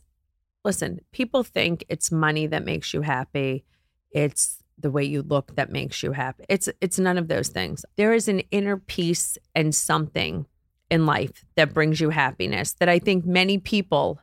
Listen, 0.64 1.00
people 1.12 1.44
think 1.44 1.84
it's 1.90 2.12
money 2.12 2.46
that 2.48 2.66
makes 2.66 2.94
you 2.94 3.02
happy. 3.02 3.66
It's 4.12 4.64
the 4.78 4.92
way 4.92 5.04
you 5.04 5.22
look 5.22 5.56
that 5.56 5.72
makes 5.72 6.04
you 6.04 6.12
happy. 6.12 6.46
It's 6.50 6.70
it's 6.82 7.00
none 7.00 7.18
of 7.18 7.28
those 7.28 7.50
things. 7.50 7.84
There 7.98 8.14
is 8.14 8.28
an 8.28 8.42
inner 8.52 8.78
peace 8.78 9.38
and 9.56 9.74
something 9.74 10.46
in 10.90 11.06
life 11.06 11.46
that 11.56 11.74
brings 11.74 12.00
you 12.00 12.10
happiness 12.10 12.74
that 12.74 12.90
I 12.90 13.00
think 13.00 13.26
many 13.26 13.58
people 13.58 14.20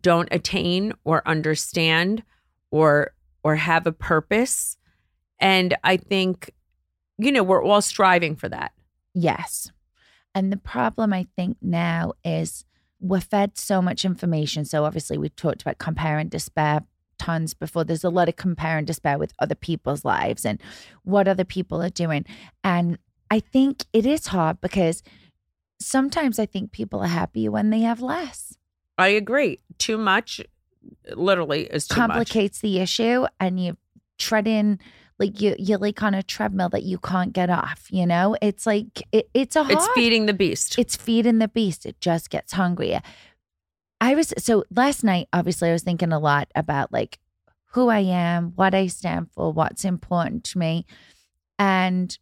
don't 0.00 0.28
attain 0.30 0.92
or 1.04 1.26
understand 1.26 2.22
or 2.70 3.12
or 3.42 3.56
have 3.56 3.86
a 3.86 3.92
purpose. 3.92 4.76
And 5.40 5.76
I 5.84 5.96
think 5.96 6.50
you 7.18 7.32
know, 7.32 7.42
we're 7.42 7.64
all 7.64 7.82
striving 7.82 8.36
for 8.36 8.48
that. 8.48 8.72
Yes. 9.12 9.72
And 10.34 10.52
the 10.52 10.56
problem 10.56 11.12
I 11.12 11.26
think 11.36 11.56
now 11.60 12.12
is 12.24 12.64
we're 13.00 13.20
fed 13.20 13.58
so 13.58 13.82
much 13.82 14.04
information. 14.04 14.64
So 14.64 14.84
obviously 14.84 15.18
we've 15.18 15.34
talked 15.34 15.62
about 15.62 15.78
compare 15.78 16.18
and 16.18 16.30
despair 16.30 16.84
tons 17.18 17.54
before. 17.54 17.84
There's 17.84 18.04
a 18.04 18.10
lot 18.10 18.28
of 18.28 18.36
compare 18.36 18.78
and 18.78 18.86
despair 18.86 19.18
with 19.18 19.32
other 19.38 19.56
people's 19.56 20.04
lives 20.04 20.44
and 20.44 20.60
what 21.02 21.26
other 21.28 21.44
people 21.44 21.82
are 21.82 21.90
doing. 21.90 22.24
And 22.62 22.98
I 23.30 23.40
think 23.40 23.84
it 23.92 24.06
is 24.06 24.28
hard 24.28 24.60
because 24.60 25.02
sometimes 25.80 26.38
I 26.38 26.46
think 26.46 26.72
people 26.72 27.00
are 27.00 27.08
happy 27.08 27.48
when 27.48 27.70
they 27.70 27.80
have 27.80 28.00
less. 28.00 28.56
I 28.98 29.08
agree. 29.08 29.60
Too 29.78 29.96
much 29.96 30.40
literally 31.14 31.62
is 31.64 31.86
too 31.86 31.96
much. 32.00 32.08
Complicates 32.10 32.60
the 32.60 32.80
issue 32.80 33.26
and 33.38 33.58
you 33.60 33.76
tread 34.18 34.48
in 34.48 34.78
like 35.18 35.40
you 35.40 35.54
you're 35.58 35.78
like 35.78 36.02
on 36.02 36.14
a 36.14 36.22
treadmill 36.22 36.68
that 36.70 36.82
you 36.82 36.98
can't 36.98 37.32
get 37.32 37.50
off, 37.50 37.86
you 37.90 38.06
know? 38.06 38.36
It's 38.42 38.66
like 38.66 39.02
it, 39.12 39.28
it's 39.34 39.56
a 39.56 39.64
hard 39.64 39.76
It's 39.76 39.88
feeding 39.94 40.26
the 40.26 40.34
beast. 40.34 40.78
it's 40.78 40.96
feeding 40.96 41.38
the 41.38 41.48
beast. 41.48 41.86
It 41.86 42.00
just 42.00 42.30
gets 42.30 42.52
hungrier. 42.52 43.00
I 44.00 44.14
was 44.14 44.32
so 44.38 44.64
last 44.70 45.02
night, 45.02 45.28
obviously, 45.32 45.70
I 45.70 45.72
was 45.72 45.82
thinking 45.82 46.12
a 46.12 46.18
lot 46.20 46.48
about 46.54 46.92
like 46.92 47.18
who 47.72 47.88
I 47.88 48.00
am, 48.00 48.52
what 48.54 48.74
I 48.74 48.86
stand 48.86 49.30
for, 49.32 49.52
what's 49.52 49.84
important 49.84 50.44
to 50.44 50.58
me, 50.58 50.86
and 51.58 52.16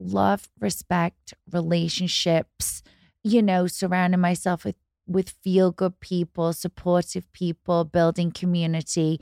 love, 0.00 0.48
respect, 0.60 1.34
relationships, 1.50 2.82
you 3.22 3.42
know, 3.42 3.66
surrounding 3.66 4.20
myself 4.20 4.64
with 4.64 4.74
with 5.08 5.30
feel 5.42 5.72
good 5.72 5.98
people, 6.00 6.52
supportive 6.52 7.30
people, 7.32 7.84
building 7.84 8.30
community. 8.30 9.20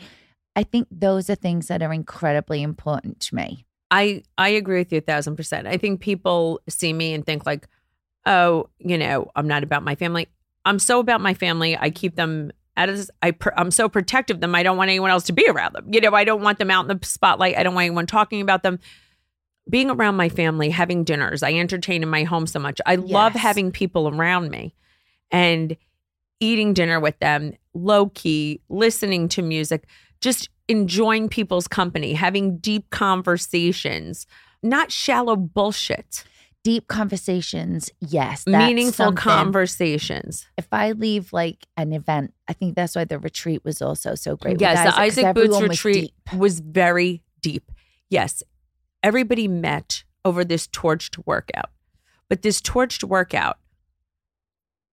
I 0.54 0.64
think 0.64 0.88
those 0.90 1.30
are 1.30 1.34
things 1.34 1.68
that 1.68 1.82
are 1.82 1.92
incredibly 1.92 2.62
important 2.62 3.20
to 3.20 3.34
me. 3.34 3.64
I 3.90 4.22
I 4.36 4.48
agree 4.48 4.78
with 4.78 4.92
you 4.92 4.98
a 4.98 5.02
thousand 5.02 5.36
percent. 5.36 5.66
I 5.66 5.76
think 5.76 6.00
people 6.00 6.60
see 6.68 6.92
me 6.92 7.14
and 7.14 7.24
think 7.24 7.46
like, 7.46 7.68
oh, 8.24 8.68
you 8.78 8.98
know, 8.98 9.30
I'm 9.36 9.46
not 9.46 9.62
about 9.62 9.84
my 9.84 9.94
family. 9.94 10.28
I'm 10.64 10.78
so 10.78 10.98
about 10.98 11.20
my 11.20 11.34
family. 11.34 11.76
I 11.78 11.90
keep 11.90 12.16
them 12.16 12.50
out 12.76 12.88
of 12.88 12.96
this. 12.96 13.10
I 13.22 13.30
pr- 13.30 13.54
I'm 13.56 13.70
so 13.70 13.88
protective 13.88 14.38
of 14.38 14.40
them. 14.40 14.54
I 14.54 14.62
don't 14.62 14.76
want 14.76 14.90
anyone 14.90 15.10
else 15.10 15.24
to 15.24 15.32
be 15.32 15.46
around 15.48 15.74
them. 15.74 15.92
You 15.92 16.00
know, 16.00 16.14
I 16.14 16.24
don't 16.24 16.42
want 16.42 16.58
them 16.58 16.70
out 16.70 16.90
in 16.90 16.98
the 16.98 17.06
spotlight. 17.06 17.56
I 17.56 17.62
don't 17.62 17.74
want 17.74 17.84
anyone 17.84 18.06
talking 18.06 18.40
about 18.40 18.62
them. 18.62 18.80
Being 19.68 19.90
around 19.90 20.16
my 20.16 20.28
family, 20.28 20.70
having 20.70 21.02
dinners, 21.02 21.42
I 21.42 21.52
entertain 21.54 22.02
in 22.02 22.08
my 22.08 22.24
home 22.24 22.46
so 22.46 22.60
much. 22.60 22.80
I 22.86 22.96
love 22.96 23.32
having 23.32 23.72
people 23.72 24.08
around 24.08 24.50
me 24.50 24.74
and 25.30 25.76
eating 26.40 26.72
dinner 26.74 27.00
with 27.00 27.18
them, 27.18 27.52
low 27.74 28.08
key, 28.10 28.60
listening 28.68 29.28
to 29.30 29.42
music, 29.42 29.86
just 30.20 30.48
enjoying 30.68 31.28
people's 31.28 31.68
company, 31.68 32.12
having 32.12 32.58
deep 32.58 32.90
conversations, 32.90 34.26
not 34.62 34.90
shallow 34.90 35.36
bullshit, 35.36 36.24
Deep 36.64 36.88
conversations, 36.88 37.90
yes. 38.00 38.42
that's 38.44 38.66
meaningful 38.66 38.92
something- 39.06 39.22
conversations. 39.22 40.48
if 40.58 40.66
I 40.72 40.92
leave 40.92 41.32
like 41.32 41.64
an 41.76 41.92
event, 41.92 42.34
I 42.48 42.54
think 42.54 42.74
that's 42.74 42.96
why 42.96 43.04
the 43.04 43.20
retreat 43.20 43.64
was 43.64 43.80
also 43.80 44.16
so 44.16 44.34
great. 44.36 44.60
Yes, 44.60 44.78
the 44.84 44.90
'cause 44.90 44.98
Isaac 44.98 45.34
Boots 45.36 45.44
everyone 45.54 45.68
was 45.68 45.84
retreat 45.84 46.12
was 46.36 46.58
very 46.58 47.22
deep. 47.40 47.70
Yes, 48.10 48.42
everybody 49.04 49.46
met 49.46 50.02
over 50.24 50.44
this 50.44 50.66
torched 50.66 51.24
workout, 51.24 51.70
but 52.28 52.42
this 52.42 52.60
torched 52.60 53.04
workout 53.04 53.58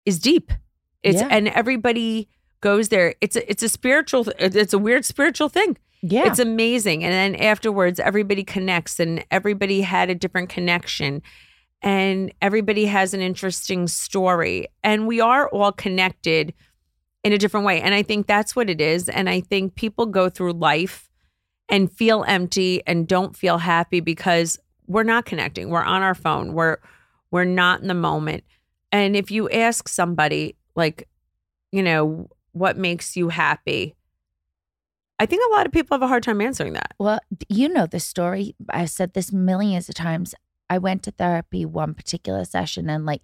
is 0.09 0.19
deep. 0.19 0.51
It's 1.03 1.21
Yeah. 1.21 1.27
and 1.31 1.47
everybody 1.47 2.27
goes 2.61 2.89
there. 2.89 3.15
It's 3.21 3.35
a 3.35 3.49
it's 3.49 3.63
a 3.63 3.69
spiritual. 3.69 4.27
It's 4.39 4.73
a 4.73 4.77
weird 4.77 5.05
spiritual 5.05 5.49
thing. 5.49 5.77
Yeah, 6.01 6.27
It's 6.27 6.39
amazing. 6.39 7.03
And 7.03 7.13
then 7.13 7.35
afterwards, 7.41 7.99
everybody 7.99 8.43
connects 8.43 8.99
and 8.99 9.25
everybody 9.31 9.81
had 9.81 10.09
a 10.09 10.15
different 10.15 10.47
connection 10.49 11.21
and 11.81 12.33
everybody 12.41 12.85
has 12.85 13.13
an 13.13 13.21
interesting 13.21 13.87
story. 13.87 14.67
And 14.83 15.07
we 15.07 15.19
are 15.19 15.49
all 15.49 15.71
connected 15.73 16.53
in 17.25 17.33
a 17.33 17.37
different 17.37 17.65
way. 17.65 17.81
And 17.81 17.93
I 17.93 18.03
think 18.03 18.27
that's 18.27 18.55
what 18.55 18.69
it 18.69 18.79
is. 18.79 19.09
And 19.09 19.29
I 19.29 19.41
think 19.41 19.75
people 19.75 20.05
go 20.05 20.29
through 20.29 20.53
life 20.53 21.09
and 21.67 21.91
feel 21.91 22.23
empty 22.27 22.81
and 22.87 23.05
don't 23.07 23.35
feel 23.35 23.57
happy 23.57 23.99
because 23.99 24.57
we're 24.87 25.03
not 25.03 25.25
connecting. 25.25 25.69
We're 25.69 25.83
on 25.83 26.01
our 26.01 26.15
phone. 26.15 26.53
We're 26.53 26.77
we're 27.31 27.43
not 27.45 27.81
in 27.81 27.87
the 27.87 27.93
moment. 27.93 28.43
And 28.91 29.15
if 29.15 29.31
you 29.31 29.49
ask 29.49 29.87
somebody 29.87 30.55
like, 30.75 31.07
you 31.71 31.83
know, 31.83 32.29
what 32.51 32.77
makes 32.77 33.15
you 33.15 33.29
happy? 33.29 33.95
I 35.19 35.25
think 35.25 35.43
a 35.45 35.55
lot 35.55 35.65
of 35.65 35.71
people 35.71 35.95
have 35.95 36.01
a 36.01 36.07
hard 36.07 36.23
time 36.23 36.41
answering 36.41 36.73
that. 36.73 36.93
Well, 36.97 37.19
you 37.49 37.69
know 37.69 37.85
the 37.85 37.99
story. 37.99 38.55
I've 38.69 38.89
said 38.89 39.13
this 39.13 39.33
millions 39.33 39.89
of 39.89 39.95
times. 39.95 40.33
I 40.69 40.77
went 40.77 41.03
to 41.03 41.11
therapy 41.11 41.65
one 41.65 41.93
particular 41.93 42.45
session 42.45 42.89
and 42.89 43.05
like 43.05 43.21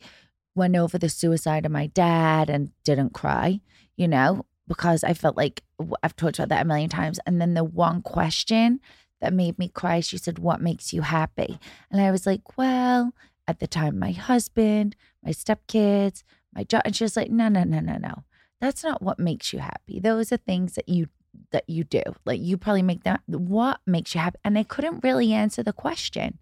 went 0.55 0.75
over 0.75 0.97
the 0.97 1.09
suicide 1.09 1.65
of 1.65 1.71
my 1.71 1.87
dad 1.87 2.49
and 2.49 2.71
didn't 2.83 3.13
cry, 3.13 3.61
you 3.95 4.07
know, 4.07 4.45
because 4.67 5.03
I 5.03 5.13
felt 5.13 5.37
like 5.37 5.61
I've 6.03 6.15
talked 6.15 6.39
about 6.39 6.49
that 6.49 6.63
a 6.63 6.67
million 6.67 6.89
times. 6.89 7.19
And 7.25 7.39
then 7.41 7.53
the 7.53 7.63
one 7.63 8.01
question 8.01 8.79
that 9.21 9.33
made 9.33 9.57
me 9.57 9.69
cry, 9.69 9.99
she 9.99 10.17
said, 10.17 10.39
What 10.39 10.61
makes 10.61 10.91
you 10.93 11.01
happy? 11.01 11.59
And 11.91 12.01
I 12.01 12.11
was 12.11 12.25
like, 12.25 12.57
Well, 12.57 13.13
at 13.47 13.59
the 13.59 13.67
time, 13.67 13.99
my 13.99 14.11
husband, 14.11 14.95
my 15.23 15.31
stepkids, 15.31 16.23
my 16.53 16.63
job. 16.63 16.81
And 16.85 16.95
she 16.95 17.03
was 17.03 17.15
like, 17.15 17.29
No, 17.29 17.47
no, 17.47 17.63
no, 17.63 17.79
no, 17.79 17.97
no. 17.97 18.23
That's 18.61 18.83
not 18.83 19.01
what 19.01 19.19
makes 19.19 19.53
you 19.53 19.59
happy. 19.59 19.99
Those 19.99 20.31
are 20.31 20.37
things 20.37 20.75
that 20.75 20.89
you 20.89 21.07
that 21.51 21.69
you 21.69 21.83
do. 21.83 22.01
Like 22.25 22.39
you 22.41 22.57
probably 22.57 22.81
make 22.81 23.03
that 23.03 23.21
what 23.27 23.81
makes 23.85 24.15
you 24.15 24.21
happy. 24.21 24.39
And 24.43 24.57
I 24.57 24.63
couldn't 24.63 25.03
really 25.03 25.33
answer 25.33 25.63
the 25.63 25.73
question. 25.73 26.39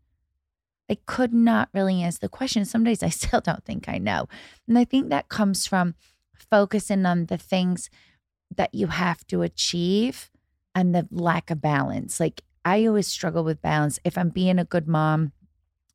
I 0.89 0.97
could 1.05 1.33
not 1.33 1.69
really 1.73 2.01
answer 2.01 2.19
the 2.21 2.29
question. 2.29 2.65
Some 2.65 2.83
days 2.83 3.01
I 3.03 3.09
still 3.09 3.41
don't 3.41 3.65
think 3.65 3.89
I 3.89 3.97
know. 3.97 4.27
And 4.67 4.77
I 4.77 4.85
think 4.85 5.09
that 5.09 5.29
comes 5.29 5.65
from 5.65 5.95
focusing 6.51 7.05
on 7.05 7.27
the 7.27 7.37
things 7.37 7.89
that 8.55 8.73
you 8.73 8.87
have 8.87 9.25
to 9.27 9.41
achieve 9.41 10.29
and 10.75 10.93
the 10.93 11.07
lack 11.11 11.49
of 11.49 11.61
balance. 11.61 12.19
Like 12.19 12.41
I 12.65 12.85
always 12.85 13.07
struggle 13.07 13.43
with 13.43 13.61
balance. 13.61 13.99
If 14.03 14.17
I'm 14.17 14.29
being 14.29 14.59
a 14.59 14.65
good 14.65 14.87
mom, 14.87 15.31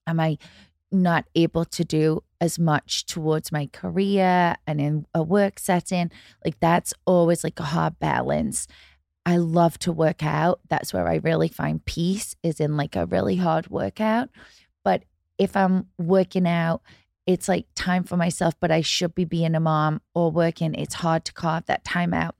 am 0.06 0.20
I 0.20 0.38
not 0.90 1.26
able 1.34 1.64
to 1.64 1.84
do 1.84 2.22
as 2.40 2.58
much 2.58 3.04
towards 3.06 3.50
my 3.50 3.66
career 3.72 4.56
and 4.66 4.80
in 4.80 5.06
a 5.14 5.22
work 5.22 5.58
setting? 5.58 6.10
Like 6.44 6.58
that's 6.60 6.94
always 7.06 7.44
like 7.44 7.60
a 7.60 7.64
hard 7.64 7.98
balance. 7.98 8.66
I 9.26 9.36
love 9.36 9.78
to 9.80 9.92
work 9.92 10.24
out. 10.24 10.60
That's 10.68 10.92
where 10.94 11.06
I 11.06 11.16
really 11.16 11.48
find 11.48 11.84
peace 11.84 12.34
is 12.42 12.60
in 12.60 12.76
like 12.76 12.96
a 12.96 13.06
really 13.06 13.36
hard 13.36 13.68
workout. 13.68 14.30
But 14.84 15.04
if 15.36 15.56
I'm 15.56 15.88
working 15.98 16.46
out, 16.46 16.82
it's 17.26 17.46
like 17.46 17.66
time 17.74 18.04
for 18.04 18.16
myself, 18.16 18.54
but 18.58 18.70
I 18.70 18.80
should 18.80 19.14
be 19.14 19.26
being 19.26 19.54
a 19.54 19.60
mom 19.60 20.00
or 20.14 20.30
working. 20.30 20.74
It's 20.74 20.94
hard 20.94 21.26
to 21.26 21.32
carve 21.34 21.66
that 21.66 21.84
time 21.84 22.14
out. 22.14 22.34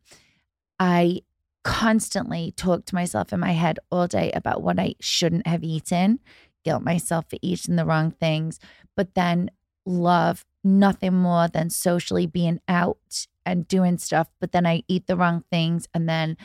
I 0.81 1.21
constantly 1.63 2.55
talk 2.57 2.87
to 2.87 2.95
myself 2.95 3.31
in 3.31 3.41
my 3.41 3.53
head 3.53 3.79
all 3.93 4.07
day 4.07 4.33
about 4.33 4.63
what 4.63 4.79
I 4.79 4.95
shouldn't 4.99 5.47
have 5.47 5.63
eaten, 5.63 6.21
guilt 6.65 6.83
myself 6.83 7.27
for 7.31 7.39
eating 7.43 7.77
the 7.77 7.85
wrong 7.85 8.11
things, 8.11 8.59
but 8.97 9.15
then 9.15 9.51
love 9.87 10.45
nothing 10.65 11.15
more 11.15 11.49
than 11.49 11.71
socially 11.71 12.27
being 12.27 12.61
out 12.69 13.27
and 13.47 13.67
doing 13.69 13.97
stuff. 13.99 14.29
But 14.41 14.53
then 14.53 14.67
I 14.67 14.83
eat 14.89 15.07
the 15.07 15.17
wrong 15.17 15.45
things 15.51 15.87
and 15.95 16.09
then 16.09 16.37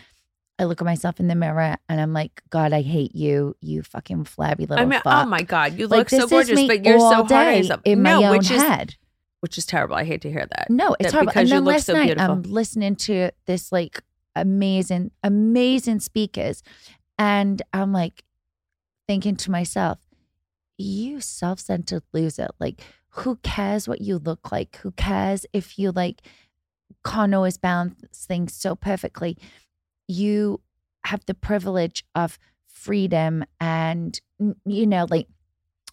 I 0.60 0.66
look 0.66 0.82
at 0.82 0.86
myself 0.86 1.20
in 1.20 1.28
the 1.28 1.36
mirror 1.36 1.76
and 1.90 2.00
I'm 2.00 2.14
like, 2.14 2.42
God, 2.50 2.74
I 2.74 2.82
hate 2.84 3.16
you, 3.16 3.56
you 3.60 3.82
fucking 3.82 4.26
flabby 4.26 4.66
little 4.68 4.84
I 4.84 4.86
mean, 4.86 5.00
oh 5.06 5.10
fuck. 5.10 5.26
oh 5.26 5.30
my 5.30 5.42
God, 5.42 5.78
you 5.78 5.88
Like, 5.88 6.12
look 6.12 6.22
so 6.22 6.28
gorgeous, 6.28 6.68
but 6.68 6.86
you're 6.86 7.00
so 7.00 7.06
hard 7.26 7.32
on 7.32 7.58
yourself. 7.58 7.82
in 7.86 8.02
my 8.04 8.12
no, 8.14 8.26
own 8.26 8.38
which 8.38 8.52
is 8.52 8.62
head. 8.62 8.96
which 9.42 9.58
is 9.58 9.66
terrible. 9.66 9.96
I 9.96 10.04
hate 10.06 10.22
to 10.22 10.32
hear 10.32 10.46
that. 10.56 10.68
No, 10.70 10.96
it's 11.00 11.08
That 11.08 11.12
horrible. 11.14 11.32
because 11.32 11.40
And 11.42 11.50
you 11.50 11.56
then 11.56 11.66
look 11.66 11.74
last 11.74 11.86
so 11.88 11.94
night 11.94 12.06
beautiful. 12.06 12.32
I'm 12.32 12.42
listening 12.44 12.96
to 12.98 13.32
this 13.48 13.72
like 13.72 14.00
amazing, 14.36 15.12
amazing 15.24 16.00
speakers, 16.00 16.62
and 17.18 17.62
I'm 17.74 17.92
like 17.92 18.24
thinking 19.08 19.36
to 19.38 19.52
myself, 19.52 20.00
"You 20.78 21.22
self-centered 21.22 22.04
loser! 22.14 22.50
Like, 22.60 22.82
who 23.10 23.38
cares 23.38 23.88
what 23.88 24.02
you 24.02 24.18
look 24.18 24.52
like? 24.52 24.78
Who 24.78 24.92
cares 24.92 25.46
if 25.54 25.78
you 25.80 25.92
like?" 25.92 26.22
can't 27.06 27.34
always 27.34 27.58
balance 27.58 28.26
things 28.28 28.54
so 28.54 28.76
perfectly. 28.76 29.38
You 30.08 30.62
have 31.06 31.26
the 31.26 31.34
privilege 31.34 32.06
of 32.16 32.40
freedom 32.68 33.44
and, 33.60 34.20
you 34.66 34.88
know, 34.88 35.06
like 35.10 35.28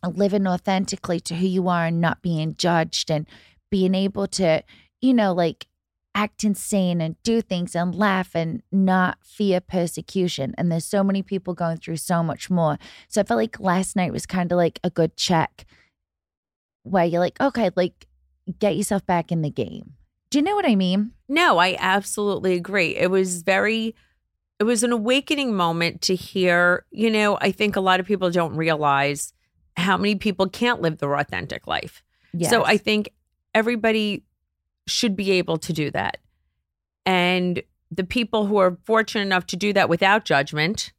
living 0.04 0.46
authentically 0.46 1.20
to 1.20 1.34
who 1.34 1.46
you 1.46 1.68
are 1.68 1.86
and 1.86 2.00
not 2.00 2.22
being 2.22 2.54
judged 2.56 3.10
and 3.10 3.26
being 3.70 3.94
able 3.94 4.26
to, 4.28 4.62
you 5.00 5.14
know, 5.14 5.32
like 5.32 5.66
act 6.14 6.44
insane 6.44 7.00
and 7.00 7.20
do 7.22 7.40
things 7.40 7.74
and 7.74 7.94
laugh 7.94 8.34
and 8.34 8.62
not 8.72 9.18
fear 9.22 9.60
persecution. 9.60 10.54
And 10.58 10.70
there's 10.70 10.84
so 10.84 11.04
many 11.04 11.22
people 11.22 11.54
going 11.54 11.76
through 11.78 11.98
so 11.98 12.22
much 12.22 12.50
more. 12.50 12.78
So 13.08 13.20
I 13.20 13.24
felt 13.24 13.38
like 13.38 13.60
last 13.60 13.96
night 13.96 14.12
was 14.12 14.26
kind 14.26 14.50
of 14.50 14.56
like 14.56 14.80
a 14.82 14.90
good 14.90 15.16
check 15.16 15.66
where 16.82 17.04
you're 17.04 17.20
like, 17.20 17.40
okay, 17.40 17.70
like 17.76 18.06
get 18.58 18.76
yourself 18.76 19.06
back 19.06 19.30
in 19.30 19.42
the 19.42 19.50
game. 19.50 19.94
Do 20.30 20.38
you 20.38 20.44
know 20.44 20.54
what 20.54 20.66
I 20.66 20.76
mean? 20.76 21.12
No, 21.28 21.58
I 21.58 21.76
absolutely 21.78 22.54
agree. 22.54 22.96
It 22.96 23.10
was 23.10 23.42
very 23.42 23.94
it 24.58 24.64
was 24.64 24.82
an 24.82 24.92
awakening 24.92 25.54
moment 25.54 26.02
to 26.02 26.14
hear, 26.14 26.84
you 26.90 27.10
know, 27.10 27.38
I 27.40 27.50
think 27.50 27.76
a 27.76 27.80
lot 27.80 27.98
of 27.98 28.04
people 28.04 28.30
don't 28.30 28.54
realize 28.54 29.32
how 29.76 29.96
many 29.96 30.16
people 30.16 30.48
can't 30.50 30.82
live 30.82 30.98
their 30.98 31.14
authentic 31.16 31.66
life. 31.66 32.02
So 32.48 32.64
I 32.64 32.76
think 32.76 33.10
everybody 33.54 34.22
should 34.86 35.16
be 35.16 35.32
able 35.32 35.58
to 35.58 35.72
do 35.72 35.90
that. 35.90 36.18
And 37.06 37.62
the 37.90 38.04
people 38.04 38.46
who 38.46 38.58
are 38.58 38.78
fortunate 38.84 39.22
enough 39.22 39.46
to 39.46 39.56
do 39.56 39.72
that 39.72 39.88
without 39.88 40.24
judgment 40.24 40.92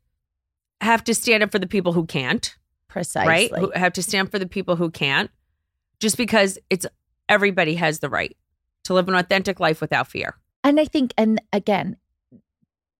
have 0.82 1.04
to 1.06 1.14
stand 1.14 1.44
up 1.44 1.52
for 1.52 1.60
the 1.60 1.68
people 1.68 1.94
who 1.94 2.06
can't, 2.06 2.56
precisely. 2.88 3.30
right? 3.30 3.52
Who 3.56 3.72
have 3.76 3.94
to 3.94 4.04
stand 4.04 4.32
for 4.32 4.40
the 4.40 4.48
people 4.48 4.76
who 4.76 4.90
can't 4.90 5.30
just 6.00 6.18
because 6.18 6.58
it's 6.70 6.86
everybody 7.30 7.76
has 7.76 8.00
the 8.00 8.10
right 8.10 8.36
to 8.84 8.94
live 8.94 9.08
an 9.08 9.16
authentic 9.16 9.60
life 9.60 9.80
without 9.80 10.08
fear. 10.08 10.36
And 10.64 10.80
I 10.80 10.86
think, 10.86 11.14
and 11.18 11.42
again, 11.54 11.98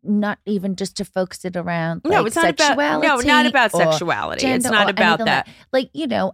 not 0.04 0.40
even 0.46 0.76
just 0.76 0.98
to 0.98 1.06
focus 1.06 1.46
it 1.46 1.56
around 1.56 2.02
no, 2.06 2.26
it's 2.26 2.36
not 2.36 2.50
about 2.50 2.60
sexuality. 2.60 3.08
no, 3.08 3.20
not 3.20 3.46
about 3.46 3.72
sexuality. 3.72 4.48
It's 4.48 4.66
not 4.66 4.90
about 4.90 5.20
that. 5.20 5.48
Like, 5.72 5.86
like, 5.86 5.90
you 5.94 6.08
know, 6.08 6.34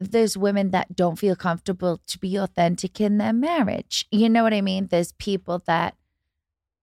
there's 0.00 0.36
women 0.36 0.70
that 0.70 0.96
don't 0.96 1.18
feel 1.18 1.36
comfortable 1.36 2.00
to 2.06 2.18
be 2.18 2.36
authentic 2.36 3.00
in 3.00 3.18
their 3.18 3.34
marriage. 3.34 4.06
You 4.10 4.30
know 4.30 4.42
what 4.42 4.54
I 4.54 4.62
mean? 4.62 4.86
There's 4.86 5.12
people 5.12 5.62
that 5.66 5.94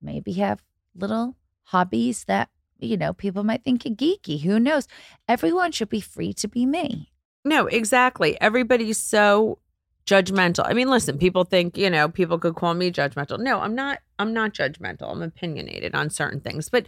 maybe 0.00 0.34
have 0.34 0.62
little 0.94 1.34
hobbies 1.64 2.24
that, 2.24 2.48
you 2.78 2.96
know, 2.96 3.12
people 3.12 3.42
might 3.42 3.64
think 3.64 3.84
are 3.84 3.90
geeky. 3.90 4.42
Who 4.42 4.60
knows? 4.60 4.86
Everyone 5.26 5.72
should 5.72 5.88
be 5.88 6.00
free 6.00 6.32
to 6.34 6.46
be 6.46 6.64
me. 6.64 7.10
No, 7.44 7.66
exactly. 7.66 8.40
Everybody's 8.40 8.98
so 8.98 9.58
judgmental. 10.06 10.64
I 10.64 10.72
mean, 10.72 10.88
listen, 10.88 11.18
people 11.18 11.44
think, 11.44 11.76
you 11.76 11.90
know, 11.90 12.08
people 12.08 12.38
could 12.38 12.54
call 12.54 12.74
me 12.74 12.92
judgmental. 12.92 13.38
No, 13.38 13.60
I'm 13.60 13.74
not 13.74 13.98
I'm 14.18 14.32
not 14.32 14.54
judgmental. 14.54 15.10
I'm 15.10 15.22
opinionated 15.22 15.94
on 15.94 16.08
certain 16.10 16.40
things. 16.40 16.68
But 16.68 16.86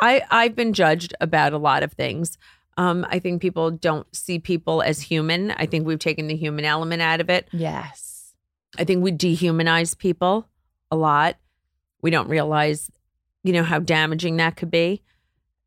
I 0.00 0.22
I've 0.30 0.54
been 0.54 0.72
judged 0.72 1.14
about 1.20 1.52
a 1.52 1.58
lot 1.58 1.82
of 1.82 1.92
things. 1.92 2.38
Um, 2.76 3.06
I 3.08 3.18
think 3.18 3.40
people 3.40 3.70
don't 3.70 4.06
see 4.14 4.38
people 4.38 4.82
as 4.82 5.00
human. 5.00 5.50
I 5.52 5.66
think 5.66 5.86
we've 5.86 5.98
taken 5.98 6.26
the 6.26 6.36
human 6.36 6.64
element 6.64 7.00
out 7.02 7.20
of 7.20 7.30
it. 7.30 7.48
Yes. 7.52 8.34
I 8.78 8.84
think 8.84 9.02
we 9.02 9.12
dehumanize 9.12 9.96
people 9.96 10.46
a 10.90 10.96
lot. 10.96 11.36
We 12.02 12.10
don't 12.10 12.28
realize, 12.28 12.90
you 13.42 13.52
know, 13.52 13.62
how 13.62 13.78
damaging 13.78 14.36
that 14.36 14.56
could 14.56 14.70
be. 14.70 15.02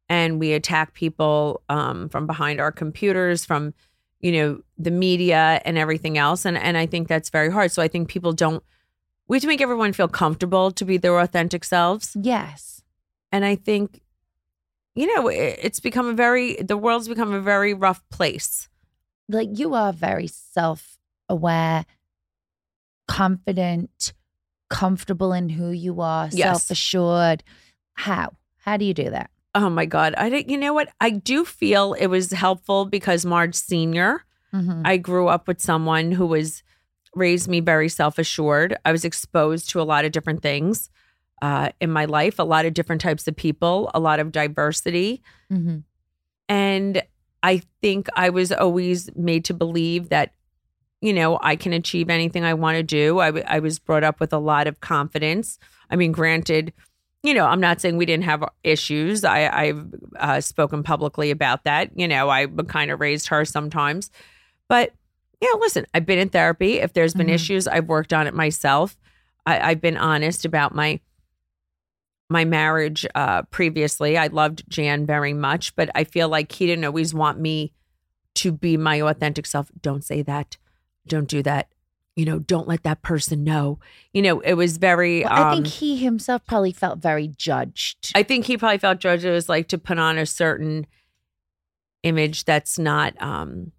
And 0.08 0.40
we 0.40 0.54
attack 0.54 0.94
people 0.94 1.62
um, 1.70 2.10
from 2.10 2.28
behind 2.28 2.60
our 2.60 2.72
computers, 2.72 3.46
from, 3.46 3.74
you 4.20 4.32
know, 4.32 4.62
the 4.78 4.92
media 4.92 5.62
and 5.66 5.78
everything 5.78 6.18
else. 6.18 6.46
And 6.46 6.58
and 6.58 6.78
I 6.78 6.86
think 6.86 7.08
that's 7.08 7.30
very 7.30 7.52
hard. 7.52 7.72
So 7.72 7.82
I 7.82 7.88
think 7.88 8.08
people 8.10 8.34
don't 8.34 8.64
we 9.28 9.38
have 9.38 9.42
to 9.44 9.48
make 9.48 9.62
everyone 9.62 9.94
feel 9.94 10.08
comfortable 10.08 10.72
to 10.72 10.84
be 10.84 10.98
their 10.98 11.18
authentic 11.20 11.64
selves. 11.64 12.18
Yes. 12.20 12.82
And 13.32 13.46
I 13.46 13.56
think, 13.56 14.02
you 14.96 15.16
know, 15.16 15.28
it, 15.28 15.60
it's 15.62 15.80
become 15.80 16.08
a 16.08 16.14
very 16.14 16.56
the 16.56 16.78
world's 16.78 17.08
become 17.08 17.34
a 17.34 17.42
very 17.42 17.74
rough 17.74 18.02
place. 18.10 18.68
Like 19.28 19.50
you 19.54 19.74
are 19.76 19.94
very 19.94 20.28
self 20.28 20.98
aware, 21.30 21.86
confident, 23.08 24.14
comfortable 24.70 25.34
in 25.34 25.50
who 25.50 25.72
you 25.72 26.02
are, 26.02 26.30
Yes. 26.32 26.48
self 26.64 26.72
assured. 26.72 27.44
How? 27.94 28.34
How 28.58 28.78
do 28.78 28.86
you 28.86 28.94
do 28.94 29.10
that? 29.10 29.30
Oh 29.56 29.70
my 29.70 29.86
God. 29.86 30.14
I 30.16 30.30
didn't, 30.30 30.50
you 30.50 30.58
know 30.58 30.74
what? 30.74 30.90
I 31.02 31.10
do 31.10 31.44
feel 31.44 31.94
it 31.94 32.08
was 32.08 32.32
helpful 32.32 32.86
because 32.86 33.26
Marge 33.26 33.56
Sr., 33.56 34.24
Mhm. 34.54 34.82
I 34.86 34.98
grew 34.98 35.28
up 35.28 35.48
with 35.48 35.62
someone 35.62 36.12
who 36.12 36.26
was 36.26 36.64
raised 37.16 37.48
me 37.48 37.60
very 37.60 37.90
self 37.90 38.18
assured. 38.18 38.76
I 38.86 38.92
was 38.92 39.06
exposed 39.06 39.70
to 39.70 39.82
a 39.82 39.84
lot 39.84 40.06
of 40.06 40.12
different 40.12 40.42
things 40.42 40.90
uh, 41.42 41.70
in 41.80 41.92
my 41.92 42.06
life, 42.06 42.40
a 42.40 42.44
lot 42.44 42.66
of 42.66 42.74
different 42.74 43.02
types 43.02 43.28
of 43.28 43.36
people, 43.36 43.90
a 43.94 44.00
lot 44.00 44.20
of 44.20 44.32
diversity. 44.32 45.22
Mhm. 45.52 45.84
And 46.48 47.04
I 47.44 47.62
think 47.82 48.08
I 48.16 48.30
was 48.30 48.52
always 48.52 49.10
made 49.16 49.46
to 49.46 49.54
believe 49.54 50.10
that, 50.10 50.34
you 51.02 51.14
know, 51.14 51.40
I 51.42 51.56
can 51.56 51.72
achieve 51.74 52.10
anything 52.10 52.44
I 52.44 52.54
want 52.54 52.76
to 52.78 52.84
do. 52.84 53.20
I, 53.20 53.28
w- 53.28 53.46
I 53.48 53.60
was 53.60 53.80
brought 53.80 54.04
up 54.04 54.20
with 54.20 54.34
a 54.34 54.40
lot 54.40 54.68
of 54.68 54.82
confidence. 54.82 55.58
I 55.90 55.96
mean, 55.96 56.12
granted, 56.12 56.74
you 57.24 57.34
know, 57.34 57.46
I'm 57.46 57.60
not 57.62 57.80
saying 57.82 57.98
we 57.98 58.06
didn't 58.06 58.24
have 58.26 58.44
issues. 58.64 59.24
I, 59.24 59.48
I've 59.48 59.86
uh, 60.18 60.42
spoken 60.42 60.84
publicly 60.84 61.32
about 61.32 61.64
that. 61.66 61.92
You 61.98 62.08
know, 62.08 62.30
I 62.30 62.48
kind 62.68 62.92
of 62.92 63.00
raised 63.00 63.28
her 63.28 63.46
sometimes. 63.46 64.10
But, 64.68 64.94
you 65.42 65.52
know, 65.54 65.60
listen, 65.60 65.86
I've 65.94 66.06
been 66.06 66.20
in 66.20 66.30
therapy. 66.30 66.80
If 66.80 66.94
there's 66.94 67.14
been 67.14 67.28
Mhm. 67.28 67.34
issues, 67.34 67.68
I've 67.68 67.88
worked 67.88 68.14
on 68.14 68.28
it 68.28 68.34
myself. 68.34 68.98
I, 69.46 69.60
I've 69.72 69.82
been 69.82 69.98
honest 69.98 70.46
about 70.46 70.76
my 70.76 71.00
my 72.30 72.46
marriage 72.46 73.06
uh, 73.16 73.42
previously. 73.44 74.18
I 74.18 74.28
loved 74.28 74.64
Jan 74.70 75.06
very 75.06 75.34
much, 75.34 75.76
but 75.76 75.90
I 75.96 76.04
feel 76.04 76.30
like 76.30 76.52
he 76.52 76.68
didn't 76.68 76.86
always 76.86 77.14
want 77.14 77.40
me 77.40 77.74
to 78.36 78.52
be 78.52 78.78
my 78.78 79.02
authentic 79.02 79.46
self. 79.46 79.72
Don't 79.82 80.04
say 80.04 80.22
that. 80.22 80.58
Don't 81.08 81.28
do 81.28 81.42
that. 81.44 81.70
You 82.16 82.26
know, 82.26 82.40
don't 82.40 82.68
let 82.68 82.84
that 82.84 83.02
person 83.02 83.44
know. 83.44 83.80
You 84.14 84.22
know, 84.22 84.42
it 84.42 84.54
was 84.54 84.78
very. 84.78 85.24
Well, 85.24 85.34
I 85.34 85.50
um, 85.50 85.56
think 85.56 85.68
he 85.68 85.98
himself 85.98 86.46
probably 86.46 86.72
felt 86.72 87.00
very 87.00 87.28
judged. 87.28 88.12
I 88.14 88.24
think 88.24 88.46
he 88.46 88.58
probably 88.58 88.78
felt 88.78 89.00
judged. 89.00 89.26
It 89.26 89.32
was 89.32 89.50
like 89.50 89.68
to 89.70 89.78
put 89.78 89.98
on 89.98 90.18
a 90.18 90.26
certain 90.26 90.86
image 92.04 92.46
that's 92.46 92.78
not. 92.78 93.20
um 93.22 93.72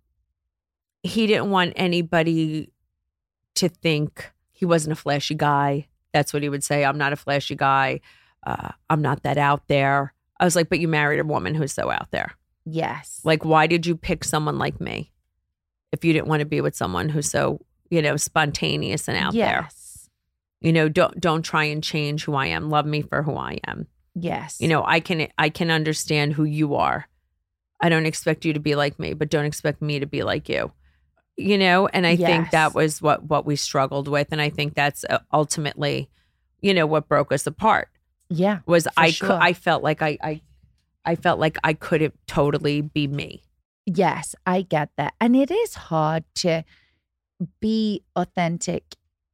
He 1.03 1.27
didn't 1.27 1.51
want 1.51 1.75
anybody 1.77 2.73
to 3.57 3.69
think 3.69 4.33
he 4.53 4.65
wasn't 4.65 4.93
a 4.93 4.97
flashy 4.97 5.35
guy. 5.35 5.89
That's 6.13 6.33
what 6.33 6.43
he 6.43 6.49
would 6.49 6.65
say. 6.65 6.85
I'm 6.85 6.99
not 6.99 7.13
a 7.13 7.17
flashy 7.17 7.55
guy. 7.55 8.01
Uh, 8.45 8.71
I'm 8.89 9.03
not 9.03 9.23
that 9.25 9.39
out 9.39 9.69
there. 9.69 10.15
I 10.39 10.45
was 10.45 10.57
like, 10.57 10.69
but 10.69 10.81
you 10.81 10.89
married 10.89 11.21
a 11.21 11.25
woman 11.25 11.55
who's 11.55 11.73
so 11.73 11.91
out 11.91 12.11
there. 12.11 12.35
yes. 12.65 13.21
Like, 13.25 13.45
why 13.45 13.67
did 13.67 13.87
you 13.87 13.97
pick 13.97 14.25
someone 14.25 14.59
like 14.59 14.81
me 14.81 15.13
if 15.93 16.05
you 16.05 16.13
didn't 16.13 16.29
want 16.29 16.41
to 16.41 16.47
be 16.47 16.61
with 16.61 16.75
someone 16.75 17.09
who's 17.09 17.31
so, 17.31 17.61
you 17.91 18.01
know, 18.01 18.17
spontaneous 18.17 19.09
and 19.09 19.17
out 19.19 19.33
there? 19.33 19.63
yes. 19.63 20.09
You 20.63 20.73
know, 20.75 20.89
don't 20.91 21.19
don't 21.19 21.43
try 21.43 21.65
and 21.65 21.83
change 21.83 22.25
who 22.25 22.35
I 22.35 22.47
am. 22.47 22.69
Love 22.69 22.85
me 22.85 23.01
for 23.01 23.23
who 23.23 23.35
I 23.35 23.61
am. 23.67 23.87
Yes. 24.15 24.61
You 24.61 24.69
know, 24.69 24.85
I 24.85 25.01
can 25.01 25.29
I 25.39 25.49
can 25.49 25.71
understand 25.71 26.35
who 26.35 26.45
you 26.45 26.75
are. 26.75 27.09
I 27.81 27.89
don't 27.89 28.05
expect 28.05 28.45
you 28.45 28.53
to 28.53 28.61
be 28.61 28.75
like 28.75 28.99
me, 28.99 29.15
but 29.15 29.31
don't 29.31 29.47
expect 29.47 29.81
me 29.81 30.01
to 30.01 30.07
be 30.07 30.23
like 30.23 30.51
you. 30.51 30.71
You 31.39 31.57
know, 31.57 31.87
and 31.87 32.07
I 32.07 32.17
think 32.17 32.51
that 32.51 32.75
was 32.75 33.01
what 33.01 33.25
what 33.25 33.47
we 33.47 33.57
struggled 33.57 34.07
with, 34.07 34.29
and 34.33 34.41
I 34.41 34.51
think 34.51 34.75
that's 34.75 35.03
uh, 35.09 35.21
ultimately, 35.33 36.11
you 36.61 36.75
know, 36.75 36.87
what 36.87 37.09
broke 37.09 37.33
us 37.33 37.47
apart 37.47 37.89
yeah. 38.31 38.61
was 38.67 38.89
I 38.97 39.11
sure. 39.11 39.33
I 39.33 39.53
felt 39.53 39.83
like 39.83 40.01
I 40.01 40.17
I 40.23 40.41
I 41.05 41.17
felt 41.17 41.39
like 41.39 41.59
I 41.65 41.75
couldn't 41.75 42.15
totally 42.27 42.81
be 42.81 43.07
me. 43.07 43.43
Yes, 43.87 44.35
I 44.47 44.63
get 44.63 44.91
that. 44.97 45.15
And 45.21 45.35
it 45.35 45.51
is 45.51 45.75
hard 45.75 46.25
to 46.37 46.65
be 47.61 48.05
authentic 48.15 48.85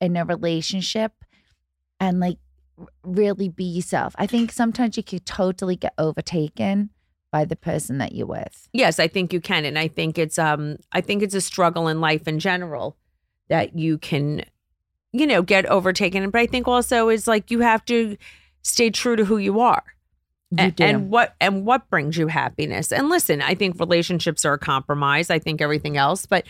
in 0.00 0.16
a 0.16 0.24
relationship 0.24 1.12
and 2.00 2.20
like 2.20 2.38
really 3.02 3.48
be 3.48 3.64
yourself. 3.64 4.14
I 4.18 4.26
think 4.26 4.52
sometimes 4.52 4.96
you 4.96 5.02
could 5.02 5.26
totally 5.26 5.76
get 5.76 5.94
overtaken 5.98 6.90
by 7.30 7.44
the 7.44 7.56
person 7.56 7.98
that 7.98 8.14
you're 8.14 8.26
with. 8.26 8.68
Yes, 8.72 8.98
I 8.98 9.08
think 9.08 9.32
you 9.32 9.40
can, 9.40 9.64
and 9.64 9.78
I 9.78 9.88
think 9.88 10.18
it's 10.18 10.38
um 10.38 10.76
I 10.92 11.00
think 11.00 11.22
it's 11.22 11.34
a 11.34 11.40
struggle 11.40 11.88
in 11.88 12.00
life 12.00 12.26
in 12.26 12.38
general 12.38 12.96
that 13.48 13.78
you 13.78 13.98
can, 13.98 14.42
you 15.12 15.26
know, 15.26 15.42
get 15.42 15.66
overtaken. 15.66 16.30
But 16.30 16.40
I 16.40 16.46
think 16.46 16.68
also 16.68 17.08
is 17.08 17.26
like 17.26 17.50
you 17.50 17.60
have 17.60 17.84
to 17.86 18.16
stay 18.66 18.90
true 18.90 19.16
to 19.16 19.24
who 19.24 19.38
you 19.38 19.60
are. 19.60 19.84
You 20.50 20.58
and, 20.58 20.76
do. 20.76 20.84
and 20.84 21.10
what 21.10 21.34
and 21.40 21.64
what 21.64 21.88
brings 21.90 22.16
you 22.16 22.28
happiness? 22.28 22.92
And 22.92 23.08
listen 23.08 23.42
i 23.42 23.54
think 23.54 23.80
relationships 23.80 24.44
are 24.44 24.54
a 24.54 24.58
compromise. 24.58 25.30
I 25.30 25.38
think 25.38 25.60
everything 25.60 25.96
else 25.96 26.26
but 26.26 26.44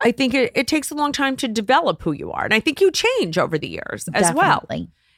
i 0.00 0.12
think 0.12 0.34
it, 0.34 0.52
it 0.54 0.68
takes 0.68 0.90
a 0.90 0.94
long 0.94 1.12
time 1.12 1.36
to 1.36 1.48
develop 1.48 2.02
who 2.02 2.12
you 2.12 2.30
are 2.32 2.44
and 2.44 2.54
i 2.54 2.60
think 2.60 2.80
you 2.80 2.90
change 2.90 3.38
over 3.38 3.58
the 3.58 3.68
years 3.68 4.08
as 4.14 4.32
well. 4.34 4.66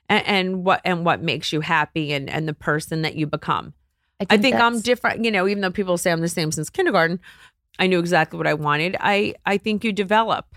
And, 0.09 0.27
and 0.27 0.65
what 0.65 0.81
and 0.85 1.05
what 1.05 1.21
makes 1.21 1.53
you 1.53 1.61
happy 1.61 2.13
and 2.13 2.31
and 2.31 2.49
the 2.49 2.55
person 2.55 3.03
that 3.03 3.17
you 3.17 3.27
become. 3.27 3.75
I 4.21 4.27
i 4.31 4.37
think 4.39 4.57
i'm 4.57 4.81
different 4.81 5.25
you 5.25 5.31
know 5.31 5.47
even 5.47 5.61
though 5.61 5.71
people 5.71 5.99
say 5.99 6.11
i'm 6.11 6.21
the 6.23 6.29
same 6.29 6.53
since 6.53 6.71
kindergarten 6.71 7.21
i 7.79 7.87
knew 7.87 7.99
exactly 7.99 8.39
what 8.39 8.47
i 8.47 8.55
wanted. 8.55 8.97
I 9.01 9.35
i 9.45 9.59
think 9.59 9.85
you 9.85 9.93
develop 9.93 10.55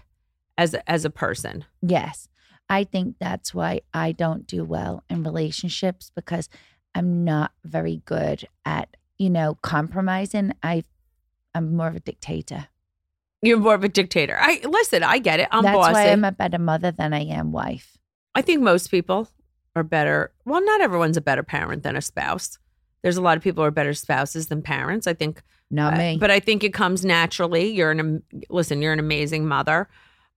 as 0.58 0.76
as 0.88 1.04
a 1.04 1.10
person. 1.10 1.66
Yes. 1.82 2.29
I 2.70 2.84
think 2.84 3.16
that's 3.20 3.54
why 3.54 3.82
I 3.94 4.12
don't 4.12 4.46
do 4.46 4.64
well 4.64 5.04
in 5.10 5.24
relationships 5.24 6.12
because 6.16 6.50
I'm 6.94 7.24
not 7.24 7.52
very 7.64 8.02
good 8.06 8.48
at, 8.66 8.96
you 9.18 9.30
know, 9.30 9.58
compromising. 9.62 10.54
I 10.62 10.84
I'm 11.56 11.76
more 11.76 11.88
of 11.88 11.96
a 11.96 12.00
dictator. 12.00 12.68
You're 13.42 13.58
more 13.58 13.74
of 13.74 13.84
a 13.84 13.90
dictator. 13.90 14.38
I 14.40 14.62
listen. 14.64 15.02
I 15.02 15.18
get 15.20 15.40
it. 15.40 15.48
I'm 15.52 15.64
that's 15.64 15.76
bossy. 15.76 15.94
why 15.94 16.10
I'm 16.10 16.26
a 16.26 16.32
better 16.32 16.60
mother 16.60 16.92
than 16.92 17.14
I 17.14 17.24
am 17.26 17.52
wife. 17.52 17.98
I 18.36 18.42
think 18.42 18.62
most 18.62 18.92
people 18.92 19.30
are 19.76 19.84
better. 19.84 20.32
Well, 20.46 20.64
not 20.64 20.82
everyone's 20.82 21.18
a 21.18 21.22
better 21.22 21.44
parent 21.44 21.84
than 21.84 21.96
a 21.96 22.02
spouse. 22.02 22.60
There's 23.02 23.18
a 23.18 23.22
lot 23.22 23.38
of 23.38 23.44
people 23.44 23.64
who 23.64 23.68
are 23.68 23.72
better 23.72 23.94
spouses 23.94 24.48
than 24.48 24.62
parents. 24.62 25.08
I 25.08 25.14
think, 25.14 25.42
Not 25.72 25.94
uh, 25.94 25.98
me. 25.98 26.18
but 26.20 26.30
I 26.30 26.40
think 26.40 26.64
it 26.64 26.74
comes 26.74 27.06
naturally. 27.06 27.72
You're 27.72 27.92
an 27.92 28.24
listen. 28.50 28.82
You're 28.82 28.94
an 28.94 29.00
amazing 29.00 29.48
mother. 29.48 29.88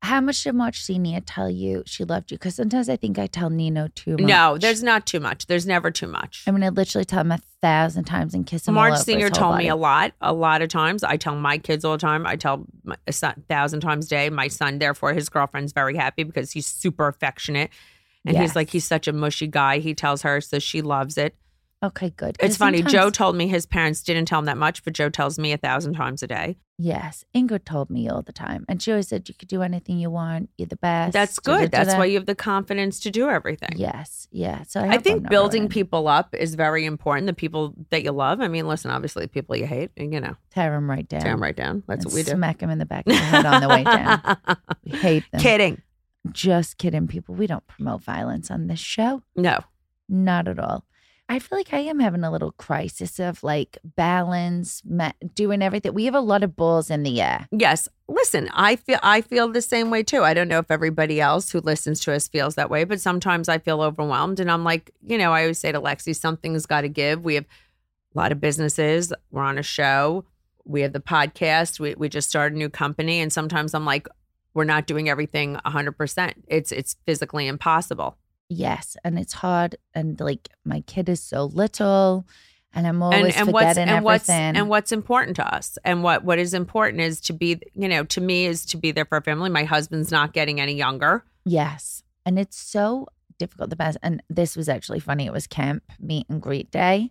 How 0.03 0.21
much 0.21 0.43
did 0.43 0.57
Marge 0.57 0.81
Senior 0.81 1.21
tell 1.21 1.49
you 1.49 1.85
she 1.87 2.05
loved 2.05 2.33
you? 2.33 2.37
Because 2.37 2.57
sometimes 2.57 2.89
I 2.89 2.97
think 2.97 3.21
I 3.21 3.29
tell 3.29 3.51
Nino 3.51 3.87
too 3.87 4.17
much. 4.19 4.23
No, 4.23 4.59
there's 4.59 4.83
not 4.83 5.07
too 5.07 5.21
much. 5.21 5.47
There's 5.47 5.65
never 5.65 5.93
too 5.93 6.09
much. 6.09 6.43
I 6.49 6.51
mean, 6.51 6.65
I 6.65 6.71
literally 6.71 7.05
tell 7.05 7.21
him 7.21 7.31
a 7.31 7.39
thousand 7.61 8.03
times 8.05 8.35
and 8.35 8.45
kiss 8.45 8.67
him. 8.67 8.77
over 8.77 8.97
Senior 8.97 9.31
told 9.31 9.59
me 9.59 9.69
a 9.69 9.77
lot, 9.77 10.13
a 10.21 10.33
lot 10.33 10.61
of 10.61 10.71
times. 10.71 11.05
I 11.05 11.17
tell 11.17 11.37
my 11.37 11.57
kids 11.57 11.85
all 11.85 11.93
the 11.93 11.99
time. 11.99 12.27
I 12.27 12.35
tell 12.35 12.67
my 12.83 12.97
a 13.07 13.13
son, 13.13 13.45
thousand 13.49 13.79
times 13.79 14.07
a 14.07 14.09
day. 14.09 14.29
My 14.29 14.49
son, 14.49 14.81
therefore, 14.81 15.15
his 15.15 15.29
girlfriend's 15.29 15.73
very 15.73 15.97
happy 15.97 16.25
because 16.25 16.51
he's 16.51 16.67
super 16.67 17.07
affectionate, 17.07 17.71
and 18.27 18.37
he's 18.37 18.57
like 18.57 18.71
he's 18.71 18.85
such 18.85 19.07
a 19.07 19.13
mushy 19.13 19.47
guy. 19.47 19.79
He 19.79 19.95
tells 19.95 20.23
her, 20.23 20.41
so 20.41 20.59
she 20.59 20.83
loves 20.83 21.17
it. 21.17 21.37
Okay, 21.83 22.11
good. 22.11 22.37
It's 22.39 22.57
funny. 22.57 22.81
Joe 22.83 23.11
told 23.11 23.35
me 23.35 23.49
his 23.49 23.67
parents 23.67 24.03
didn't 24.03 24.27
tell 24.27 24.39
him 24.39 24.45
that 24.45 24.57
much, 24.57 24.85
but 24.85 24.93
Joe 24.93 25.09
tells 25.09 25.37
me 25.37 25.53
a 25.53 25.57
thousand 25.57 25.95
times 25.95 26.23
a 26.23 26.29
day. 26.29 26.57
Yes, 26.79 27.25
Ingrid 27.35 27.65
told 27.65 27.91
me 27.91 28.09
all 28.09 28.23
the 28.23 28.33
time, 28.33 28.65
and 28.69 28.81
she 28.81 28.93
always 28.93 29.09
said 29.09 29.29
you 29.29 29.35
could 29.35 29.49
do 29.49 29.63
anything 29.63 29.99
you 29.99 30.11
want. 30.11 30.49
You're 30.57 30.67
the 30.67 30.77
best. 30.77 31.13
That's 31.13 31.41
da, 31.41 31.53
da, 31.53 31.59
good. 31.59 31.71
da, 31.71 31.85
That's 31.85 31.97
why 31.97 32.05
you 32.07 32.17
have 32.19 32.27
the 32.27 32.35
confidence 32.35 33.01
to 33.01 33.11
do 33.11 33.29
everything. 33.29 33.71
Yes, 33.77 34.29
yeah. 34.31 34.63
So 34.63 34.81
I, 34.81 34.95
I 34.95 34.99
think 34.99 35.29
building 35.29 35.69
people 35.69 36.09
up 36.09 36.35
is 36.35 36.55
very 36.55 36.85
important. 36.85 37.27
The 37.27 37.35
people 37.35 37.75
that 37.91 38.05
you 38.05 38.13
love. 38.13 38.41
I 38.41 38.49
mean, 38.49 38.69
listen, 38.69 38.91
obviously, 38.91 39.25
the 39.25 39.29
people 39.29 39.57
you 39.57 39.67
hate, 39.67 39.91
you 39.97 40.21
know, 40.21 40.37
tear 40.51 40.71
them 40.71 40.89
right 40.89 41.09
down. 41.09 41.21
tear 41.21 41.33
them 41.33 41.43
right 41.43 41.57
down. 41.57 41.83
That's 41.89 42.05
and 42.05 42.13
what 42.13 42.15
we 42.15 42.23
do. 42.23 42.31
Smack 42.33 42.59
them 42.59 42.71
in 42.71 42.79
the 42.79 42.87
back 42.87 43.07
of 43.07 43.13
the 43.13 43.19
head 43.19 43.47
on 43.47 43.61
the 43.61 43.69
way 43.69 43.85
down. 43.85 44.37
We 44.85 44.99
hate 44.99 45.25
them. 45.31 45.41
Kidding. 45.41 45.83
Just 46.31 46.79
kidding, 46.79 47.07
people. 47.07 47.35
We 47.35 47.47
don't 47.47 47.67
promote 47.67 48.03
violence 48.03 48.51
on 48.51 48.67
this 48.67 48.81
show. 48.81 49.23
No. 49.37 49.61
Not 50.09 50.49
at 50.49 50.59
all. 50.59 50.85
I 51.29 51.39
feel 51.39 51.59
like 51.59 51.73
I 51.73 51.79
am 51.79 51.99
having 51.99 52.25
a 52.25 52.31
little 52.31 52.53
crisis 52.53 53.19
of 53.19 53.43
like 53.43 53.79
balance, 53.85 54.83
ma- 54.85 55.13
doing 55.35 55.63
everything. 55.63 55.95
We 55.95 56.05
have 56.05 56.15
a 56.15 56.21
lot 56.21 56.45
of 56.45 56.57
balls 56.57 56.91
in 56.91 57.05
the 57.05 57.21
air. 57.23 57.49
Yes. 57.51 57.89
Listen, 58.07 58.51
I 58.53 58.77
feel 58.77 58.99
I 59.03 59.23
feel 59.23 59.49
the 59.49 59.63
same 59.63 59.91
way 59.91 60.03
too. 60.03 60.23
I 60.23 60.35
don't 60.35 60.49
know 60.49 60.59
if 60.59 60.71
everybody 60.71 61.21
else 61.21 61.51
who 61.51 61.61
listens 61.61 62.01
to 62.01 62.13
us 62.13 62.29
feels 62.29 62.57
that 62.57 62.69
way, 62.69 62.85
but 62.85 63.01
sometimes 63.01 63.49
I 63.49 63.59
feel 63.59 63.81
overwhelmed 63.81 64.41
and 64.41 64.51
I'm 64.51 64.65
like, 64.65 64.91
you 65.07 65.17
know, 65.17 65.33
I 65.33 65.43
always 65.43 65.59
say 65.59 65.73
to 65.73 65.81
Lexi, 65.81 66.15
something's 66.15 66.67
got 66.67 66.83
to 66.83 66.89
give. 66.89 67.25
We 67.25 67.37
have 67.37 67.47
a 68.15 68.19
lot 68.19 68.33
of 68.33 68.41
businesses. 68.41 69.13
We're 69.31 69.43
on 69.43 69.57
a 69.59 69.63
show. 69.63 70.27
We 70.65 70.83
have 70.83 70.93
the 70.93 71.01
podcast. 71.01 71.81
We 71.81 71.95
we 71.95 72.11
just 72.11 72.29
started 72.29 72.57
a 72.57 72.59
new 72.59 72.69
company 72.69 73.21
and 73.21 73.33
sometimes 73.33 73.73
I'm 73.73 73.87
like 73.87 74.07
we're 74.55 74.65
not 74.65 74.87
doing 74.87 75.09
everything 75.09 75.57
100%. 75.65 76.35
It's 76.47 76.73
it's 76.73 76.97
physically 77.07 77.47
impossible. 77.47 78.19
Yes, 78.53 78.97
and 79.05 79.19
it's 79.19 79.33
hard. 79.33 79.77
And 79.95 80.19
like 80.21 80.49
my 80.65 80.83
kid 80.83 81.09
is 81.09 81.23
so 81.23 81.47
little, 81.47 82.27
and 82.73 82.87
I'm 82.87 83.03
always 83.03 83.35
and, 83.37 83.49
and 83.49 83.53
what's 83.53 83.69
forgetting 83.69 83.89
and 83.89 84.05
what's 84.05 84.29
everything. 84.29 84.57
and 84.57 84.69
what's 84.69 84.93
important 84.93 85.37
to 85.37 85.55
us 85.55 85.79
and 85.85 86.03
what 86.03 86.25
what 86.25 86.39
is 86.39 86.55
important 86.55 87.03
is 87.03 87.21
to 87.23 87.33
be 87.33 87.61
you 87.75 87.89
know 87.89 88.05
to 88.05 88.21
me 88.21 88.47
is 88.47 88.65
to 88.67 88.77
be 88.77 88.93
there 88.93 89.05
for 89.05 89.17
our 89.17 89.23
family 89.23 89.51
my 89.51 89.65
husband's 89.65 90.11
not 90.11 90.33
getting 90.33 90.61
any 90.61 90.75
younger 90.75 91.25
Yes. 91.45 92.03
And 92.25 92.39
it's 92.39 92.57
so 92.57 93.07
difficult. 93.39 93.71
The 93.71 93.77
best. 93.77 93.99
And 94.03 94.23
this 94.31 94.57
was 94.57 94.69
actually 94.69 95.01
funny. 95.01 95.27
It 95.27 95.33
was 95.33 95.47
camp 95.47 95.83
meet 95.99 96.27
and 96.29 96.41
greet 96.41 96.71
day. 96.71 97.11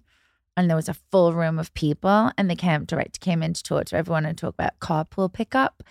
And 0.57 0.69
there 0.69 0.75
was 0.75 0.89
a 0.89 0.97
full 1.11 1.33
room 1.33 1.59
of 1.59 1.73
people. 1.73 2.31
And 2.37 2.49
the 2.49 2.55
camp 2.55 2.87
director 2.87 3.19
came 3.19 3.41
in 3.41 3.53
to 3.53 3.63
talk 3.63 3.85
to 3.85 3.95
everyone 3.95 4.25
and 4.25 4.37
talk 4.37 4.53
about 4.53 4.79
carpool 4.79 5.31
pickup. 5.31 5.83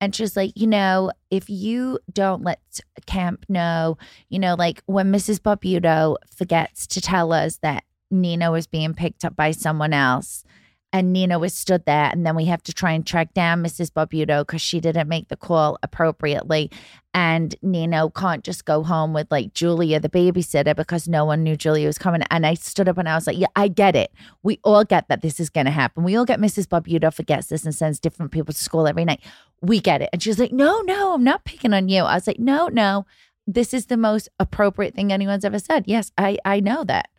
And 0.00 0.14
she 0.14 0.22
was 0.22 0.36
like, 0.36 0.52
you 0.54 0.66
know, 0.66 1.10
if 1.30 1.48
you 1.48 1.98
don't 2.12 2.42
let 2.42 2.80
camp 3.06 3.46
know, 3.48 3.96
you 4.28 4.38
know, 4.38 4.54
like 4.54 4.82
when 4.86 5.12
Mrs. 5.12 5.38
Barbuto 5.40 6.16
forgets 6.36 6.86
to 6.88 7.00
tell 7.00 7.32
us 7.32 7.58
that 7.58 7.84
Nina 8.10 8.50
was 8.50 8.66
being 8.66 8.94
picked 8.94 9.24
up 9.24 9.34
by 9.34 9.50
someone 9.52 9.92
else. 9.92 10.44
And 10.92 11.12
Nina 11.12 11.38
was 11.38 11.54
stood 11.54 11.86
there, 11.86 12.10
and 12.12 12.26
then 12.26 12.36
we 12.36 12.44
have 12.46 12.62
to 12.64 12.72
try 12.72 12.92
and 12.92 13.06
track 13.06 13.32
down 13.32 13.62
Mrs. 13.62 13.90
Barbuto 13.90 14.46
because 14.46 14.60
she 14.60 14.78
didn't 14.78 15.08
make 15.08 15.28
the 15.28 15.36
call 15.36 15.78
appropriately 15.82 16.70
and 17.14 17.54
Nino 17.60 18.08
can't 18.08 18.42
just 18.42 18.64
go 18.64 18.82
home 18.82 19.12
with 19.12 19.30
like 19.30 19.52
Julia, 19.52 20.00
the 20.00 20.08
babysitter, 20.08 20.74
because 20.74 21.08
no 21.08 21.24
one 21.24 21.42
knew 21.42 21.56
Julia 21.56 21.86
was 21.86 21.98
coming. 21.98 22.22
And 22.30 22.46
I 22.46 22.54
stood 22.54 22.88
up 22.88 22.96
and 22.96 23.08
I 23.08 23.14
was 23.14 23.26
like, 23.26 23.38
Yeah, 23.38 23.48
I 23.54 23.68
get 23.68 23.94
it. 23.94 24.12
We 24.42 24.58
all 24.64 24.84
get 24.84 25.08
that 25.08 25.20
this 25.20 25.38
is 25.38 25.50
going 25.50 25.66
to 25.66 25.72
happen. 25.72 26.04
We 26.04 26.16
all 26.16 26.24
get 26.24 26.40
Mrs. 26.40 26.66
Barbuto 26.66 27.12
forgets 27.12 27.48
this 27.48 27.64
and 27.64 27.74
sends 27.74 28.00
different 28.00 28.32
people 28.32 28.54
to 28.54 28.58
school 28.58 28.86
every 28.86 29.04
night. 29.04 29.20
We 29.60 29.80
get 29.80 30.00
it. 30.00 30.08
And 30.12 30.22
she 30.22 30.30
was 30.30 30.38
like, 30.38 30.52
No, 30.52 30.80
no, 30.82 31.14
I'm 31.14 31.24
not 31.24 31.44
picking 31.44 31.74
on 31.74 31.88
you. 31.88 32.02
I 32.02 32.14
was 32.14 32.26
like, 32.26 32.38
No, 32.38 32.68
no, 32.68 33.04
this 33.46 33.74
is 33.74 33.86
the 33.86 33.98
most 33.98 34.30
appropriate 34.38 34.94
thing 34.94 35.12
anyone's 35.12 35.44
ever 35.44 35.58
said. 35.58 35.84
Yes, 35.86 36.12
I, 36.16 36.38
I 36.44 36.60
know 36.60 36.82
that. 36.84 37.10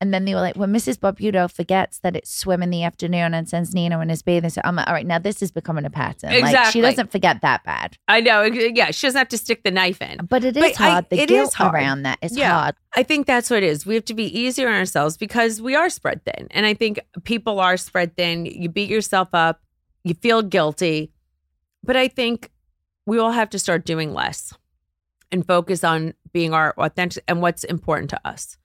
And 0.00 0.12
then 0.12 0.24
they 0.24 0.34
were 0.34 0.40
like, 0.40 0.56
when 0.56 0.72
Mrs. 0.72 0.98
Barbuto 0.98 1.50
forgets 1.50 1.98
that 2.00 2.16
it's 2.16 2.34
swim 2.34 2.62
in 2.62 2.70
the 2.70 2.82
afternoon 2.82 3.34
and 3.34 3.48
sends 3.48 3.74
Nino 3.74 4.00
in 4.00 4.08
his 4.08 4.22
bathing 4.22 4.50
suit, 4.50 4.62
I'm 4.64 4.76
like, 4.76 4.86
all 4.88 4.94
right, 4.94 5.06
now 5.06 5.18
this 5.18 5.42
is 5.42 5.50
becoming 5.50 5.84
a 5.84 5.90
pattern. 5.90 6.30
Like, 6.40 6.72
she 6.72 6.80
doesn't 6.80 7.12
forget 7.12 7.40
that 7.42 7.64
bad. 7.64 7.96
i 8.08 8.20
know 8.20 8.42
yeah 8.42 8.90
she 8.90 9.06
doesn't 9.06 9.18
have 9.18 9.28
to 9.28 9.38
stick 9.38 9.62
the 9.64 9.70
knife 9.70 10.00
in 10.02 10.26
But 10.28 10.44
it 10.44 10.56
is 10.56 10.62
But 10.62 10.80
I- 10.80 10.90
hard. 10.90 11.06
the 11.10 11.16
it 11.20 11.30
is 11.30 11.36
guilt 11.36 11.54
hard. 11.54 11.74
around 11.74 12.02
that 12.02 12.18
is 12.22 12.36
Yeah. 12.36 12.52
hard. 12.60 12.74
I 12.94 13.02
think 13.02 13.26
that's 13.26 13.48
what 13.50 13.62
it 13.62 13.66
is. 13.66 13.86
We 13.86 13.94
have 13.94 14.04
to 14.06 14.14
be 14.14 14.26
easier 14.38 14.68
on 14.68 14.74
ourselves 14.74 15.16
because 15.16 15.62
we 15.62 15.74
are 15.74 15.88
spread 15.88 16.24
thin. 16.24 16.48
And 16.50 16.66
I 16.66 16.74
think 16.74 17.00
people 17.24 17.58
are 17.60 17.76
spread 17.76 18.16
thin. 18.16 18.44
You 18.46 18.68
beat 18.68 18.90
yourself 18.90 19.28
up, 19.32 19.60
you 20.04 20.14
feel 20.14 20.42
guilty. 20.42 21.12
But 21.84 21.96
I 21.96 22.08
think 22.08 22.50
we 23.06 23.18
all 23.18 23.32
have 23.32 23.50
to 23.50 23.58
start 23.58 23.84
doing 23.84 24.12
less 24.12 24.52
and 25.32 25.46
focus 25.46 25.82
on 25.82 26.12
being 26.32 26.52
our 26.52 26.74
authentic 26.78 27.24
and 27.26 27.40
what's 27.40 27.64
important 27.64 28.10
to 28.10 28.20
us. 28.28 28.58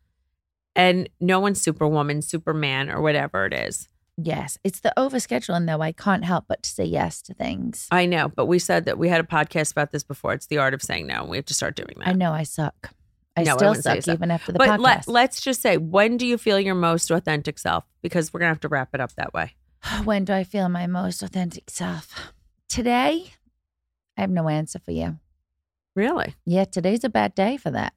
And 0.77 1.09
no 1.19 1.39
one's 1.39 1.61
superwoman, 1.61 2.21
superman, 2.21 2.89
or 2.89 3.01
whatever 3.01 3.45
it 3.45 3.53
is. 3.53 3.89
Yes. 4.15 4.57
It's 4.63 4.79
the 4.79 4.93
overscheduling, 4.97 5.67
though. 5.67 5.81
I 5.81 5.91
can't 5.91 6.23
help 6.23 6.45
but 6.47 6.63
to 6.63 6.69
say 6.69 6.85
yes 6.85 7.21
to 7.23 7.33
things. 7.33 7.87
I 7.91 8.05
know, 8.05 8.29
but 8.29 8.45
we 8.45 8.57
said 8.59 8.85
that 8.85 8.97
we 8.97 9.09
had 9.09 9.19
a 9.19 9.23
podcast 9.23 9.71
about 9.71 9.91
this 9.91 10.03
before. 10.03 10.33
It's 10.33 10.47
the 10.47 10.57
art 10.59 10.73
of 10.73 10.81
saying 10.81 11.07
no. 11.07 11.21
and 11.21 11.29
We 11.29 11.37
have 11.37 11.45
to 11.47 11.53
start 11.53 11.75
doing 11.75 11.95
that. 11.99 12.07
I 12.07 12.13
know 12.13 12.31
I 12.31 12.43
suck. 12.43 12.91
I 13.35 13.43
No, 13.43 13.55
still 13.57 13.69
wouldn't 13.69 13.83
suck 13.83 14.01
so. 14.03 14.13
even 14.13 14.31
after 14.31 14.51
the 14.51 14.57
but 14.57 14.69
podcast. 14.69 14.81
let, 14.81 15.07
let's 15.07 15.41
just 15.41 15.61
say, 15.61 15.77
when 15.77 16.17
do 16.17 16.25
you 16.25 16.37
feel 16.39 16.59
your 16.59 16.73
most 16.73 17.11
authentic 17.11 17.59
self? 17.59 17.83
Because 18.01 18.33
we're 18.33 18.39
going 18.39 18.47
to 18.49 18.53
have 18.53 18.61
to 18.61 18.67
wrap 18.67 18.89
it 18.93 19.01
up 19.01 19.13
that 19.15 19.33
way. 19.33 19.53
when 20.03 20.25
do 20.25 20.33
I 20.33 20.43
feel 20.43 20.69
my 20.69 20.87
most 20.87 21.21
authentic 21.21 21.69
self? 21.69 22.33
Today, 22.69 23.31
I 24.17 24.21
have 24.21 24.31
no 24.31 24.49
answer 24.49 24.79
for 24.79 24.91
you. 24.91 25.19
Really? 25.95 26.35
Yeah, 26.45 26.65
today's 26.65 27.03
a 27.03 27.09
bad 27.09 27.35
day 27.35 27.57
for 27.57 27.69
that. 27.71 27.93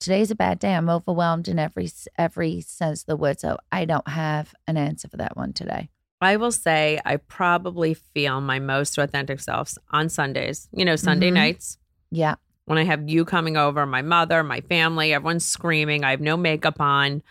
Today's 0.00 0.30
a 0.30 0.34
bad 0.34 0.58
day. 0.58 0.74
I'm 0.74 0.90
overwhelmed 0.90 1.48
in 1.48 1.58
every 1.58 1.90
every 2.18 2.60
sense 2.60 3.02
of 3.02 3.06
the 3.06 3.16
word. 3.16 3.40
So 3.40 3.56
I 3.72 3.84
don't 3.84 4.06
have 4.08 4.54
an 4.66 4.76
answer 4.76 5.08
for 5.08 5.16
that 5.16 5.36
one 5.36 5.52
today. 5.52 5.88
I 6.20 6.36
will 6.36 6.52
say 6.52 7.00
I 7.04 7.16
probably 7.16 7.94
feel 7.94 8.40
my 8.40 8.58
most 8.58 8.96
authentic 8.98 9.40
self 9.40 9.74
on 9.90 10.08
Sundays. 10.08 10.68
You 10.72 10.84
know, 10.84 10.96
Sunday 10.96 11.30
Mhm. 11.30 11.34
nights 11.34 11.78
Yeah. 12.10 12.34
when 12.66 12.78
I 12.78 12.84
have 12.84 13.08
you 13.08 13.24
coming 13.24 13.56
over, 13.56 13.84
my 13.86 14.02
mother, 14.02 14.42
my 14.42 14.60
family, 14.62 15.12
everyone's 15.12 15.44
screaming. 15.44 16.04
I 16.04 16.10
have 16.10 16.20
no 16.20 16.36
makeup 16.36 16.80
on. 16.80 17.22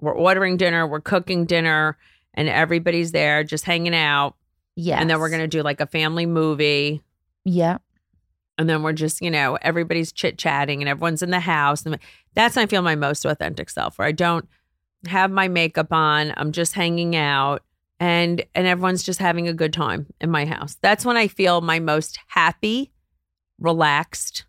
We're 0.00 0.14
ordering 0.14 0.56
dinner, 0.56 0.86
we're 0.86 1.00
cooking 1.00 1.44
dinner, 1.46 1.96
and 2.34 2.48
everybody's 2.48 3.12
there 3.12 3.44
just 3.44 3.64
hanging 3.64 3.94
out. 3.94 4.34
Yeah. 4.76 5.00
And 5.00 5.10
then 5.10 5.20
we're 5.20 5.28
going 5.30 5.42
to 5.42 5.48
do 5.48 5.62
like 5.62 5.80
a 5.80 5.86
family 5.86 6.26
movie. 6.26 7.02
Yeah. 7.44 7.78
And 8.60 8.68
then 8.68 8.82
we're 8.82 8.92
just, 8.92 9.22
you 9.22 9.30
know, 9.30 9.56
everybody's 9.62 10.12
chit 10.12 10.36
chatting 10.36 10.82
and 10.82 10.88
everyone's 10.88 11.22
in 11.22 11.30
the 11.30 11.40
house. 11.40 11.86
And 11.86 11.98
that's 12.34 12.56
when 12.56 12.64
I 12.64 12.66
feel 12.66 12.82
my 12.82 12.94
most 12.94 13.24
authentic 13.24 13.70
self, 13.70 13.98
where 13.98 14.06
I 14.06 14.12
don't 14.12 14.46
have 15.06 15.30
my 15.30 15.48
makeup 15.48 15.90
on. 15.92 16.34
I'm 16.36 16.52
just 16.52 16.74
hanging 16.74 17.16
out 17.16 17.62
and 17.98 18.44
and 18.54 18.66
everyone's 18.66 19.02
just 19.02 19.18
having 19.18 19.48
a 19.48 19.54
good 19.54 19.72
time 19.72 20.06
in 20.20 20.30
my 20.30 20.44
house. 20.44 20.76
That's 20.82 21.06
when 21.06 21.16
I 21.16 21.26
feel 21.28 21.62
my 21.62 21.78
most 21.78 22.18
happy, 22.28 22.92
relaxed, 23.58 24.44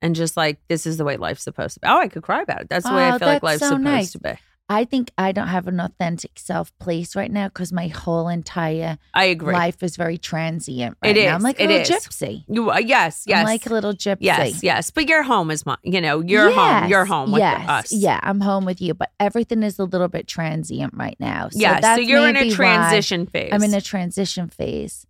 and 0.00 0.14
just 0.14 0.36
like 0.36 0.60
this 0.68 0.86
is 0.86 0.96
the 0.96 1.04
way 1.04 1.16
life's 1.16 1.42
supposed 1.42 1.74
to 1.74 1.80
be. 1.80 1.88
Oh, 1.88 1.98
I 1.98 2.06
could 2.08 2.22
cry 2.22 2.42
about 2.42 2.60
it. 2.62 2.68
That's 2.68 2.86
the 2.86 2.94
way 2.94 3.02
I 3.04 3.14
Oh, 3.16 3.18
feel 3.18 3.28
like 3.28 3.42
life's 3.42 3.60
so 3.60 3.66
supposed 3.70 3.82
nice. 3.84 4.12
to 4.12 4.18
be. 4.20 4.32
I 4.68 4.86
think 4.86 5.10
I 5.18 5.32
don't 5.32 5.48
have 5.48 5.68
an 5.68 5.78
authentic 5.78 6.38
self 6.38 6.76
place 6.78 7.14
right 7.14 7.30
now 7.30 7.48
because 7.48 7.70
my 7.70 7.88
whole 7.88 8.28
entire 8.28 8.96
I 9.12 9.24
agree. 9.26 9.52
life 9.52 9.82
is 9.82 9.96
very 9.96 10.16
transient 10.16 10.96
right 11.02 11.14
It 11.16 11.20
now. 11.20 11.28
is. 11.28 11.34
I'm 11.34 11.42
like 11.42 11.60
a 11.60 11.64
It 11.64 11.68
little 11.68 11.82
is. 11.82 11.90
gypsy. 11.90 12.44
You 12.48 12.70
uh, 12.70 12.78
yes, 12.78 13.24
yes. 13.26 13.40
I'm 13.40 13.44
like 13.44 13.66
a 13.66 13.68
little 13.70 13.92
gypsy. 13.92 14.18
Yes, 14.20 14.62
yes. 14.62 14.90
But 14.90 15.06
your 15.06 15.22
home 15.22 15.50
is 15.50 15.66
my, 15.66 15.76
you 15.82 16.00
know, 16.00 16.20
your 16.20 16.50
home. 16.50 16.88
Your 16.88 17.04
home 17.04 17.30
with 17.30 17.40
yes, 17.40 17.68
us. 17.68 17.92
Yeah, 17.92 18.18
I'm 18.22 18.40
home 18.40 18.64
with 18.64 18.80
you, 18.80 18.94
but 18.94 19.10
everything 19.20 19.62
is 19.62 19.78
a 19.78 19.84
little 19.84 20.08
bit 20.08 20.26
transient 20.26 20.94
right 20.94 21.16
now. 21.20 21.50
So 21.50 21.58
yeah. 21.58 21.94
So 21.96 22.00
you're 22.00 22.26
in 22.26 22.36
a 22.36 22.50
transition 22.50 23.26
phase. 23.26 23.50
I'm 23.52 23.62
in 23.62 23.74
a 23.74 23.82
transition 23.82 24.48
phase. 24.48 25.06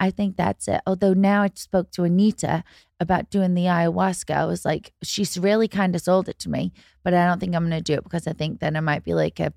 I 0.00 0.10
think 0.10 0.36
that's 0.36 0.68
it. 0.68 0.80
Although 0.86 1.14
now 1.14 1.42
I 1.42 1.50
spoke 1.54 1.90
to 1.92 2.04
Anita 2.04 2.62
about 3.00 3.30
doing 3.30 3.54
the 3.54 3.64
ayahuasca. 3.64 4.34
I 4.34 4.44
was 4.44 4.64
like, 4.64 4.92
she's 5.02 5.36
really 5.38 5.68
kind 5.68 5.94
of 5.94 6.00
sold 6.00 6.28
it 6.28 6.38
to 6.40 6.48
me, 6.50 6.72
but 7.02 7.14
I 7.14 7.26
don't 7.26 7.40
think 7.40 7.54
I'm 7.54 7.68
going 7.68 7.82
to 7.82 7.92
do 7.92 7.94
it 7.94 8.04
because 8.04 8.26
I 8.26 8.32
think 8.32 8.60
then 8.60 8.76
I 8.76 8.80
might 8.80 9.04
be 9.04 9.14
like 9.14 9.40
a 9.40 9.52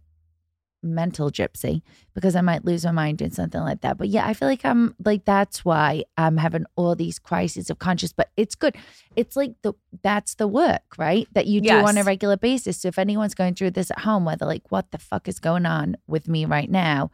mental 0.83 1.29
gypsy 1.29 1.83
because 2.15 2.35
I 2.35 2.41
might 2.41 2.65
lose 2.65 2.83
my 2.85 2.91
mind 2.91 3.19
doing 3.19 3.29
something 3.31 3.61
like 3.61 3.81
that. 3.81 3.99
But 3.99 4.07
yeah, 4.09 4.25
I 4.25 4.33
feel 4.33 4.47
like 4.47 4.65
I'm 4.65 4.95
like 5.05 5.25
that's 5.25 5.63
why 5.63 6.05
I'm 6.17 6.37
having 6.37 6.65
all 6.75 6.95
these 6.95 7.19
crises 7.19 7.69
of 7.69 7.77
conscience. 7.77 8.13
But 8.13 8.31
it's 8.35 8.55
good. 8.55 8.75
It's 9.15 9.35
like 9.35 9.53
the 9.61 9.73
that's 10.01 10.35
the 10.35 10.47
work, 10.47 10.81
right? 10.97 11.27
That 11.33 11.45
you 11.45 11.61
do 11.61 11.67
Yes. 11.67 11.87
on 11.87 11.97
a 11.97 12.03
regular 12.03 12.35
basis. 12.37 12.77
So 12.81 12.87
if 12.87 12.97
anyone's 12.97 13.35
going 13.35 13.53
through 13.53 13.71
this 13.71 13.91
at 13.91 13.99
home, 13.99 14.25
whether 14.25 14.45
like 14.47 14.63
what 14.69 14.89
the 14.91 14.97
fuck 14.97 15.27
is 15.27 15.39
going 15.39 15.67
on 15.67 15.97
with 16.07 16.27
me 16.27 16.45
right 16.45 16.69
now, 16.69 17.11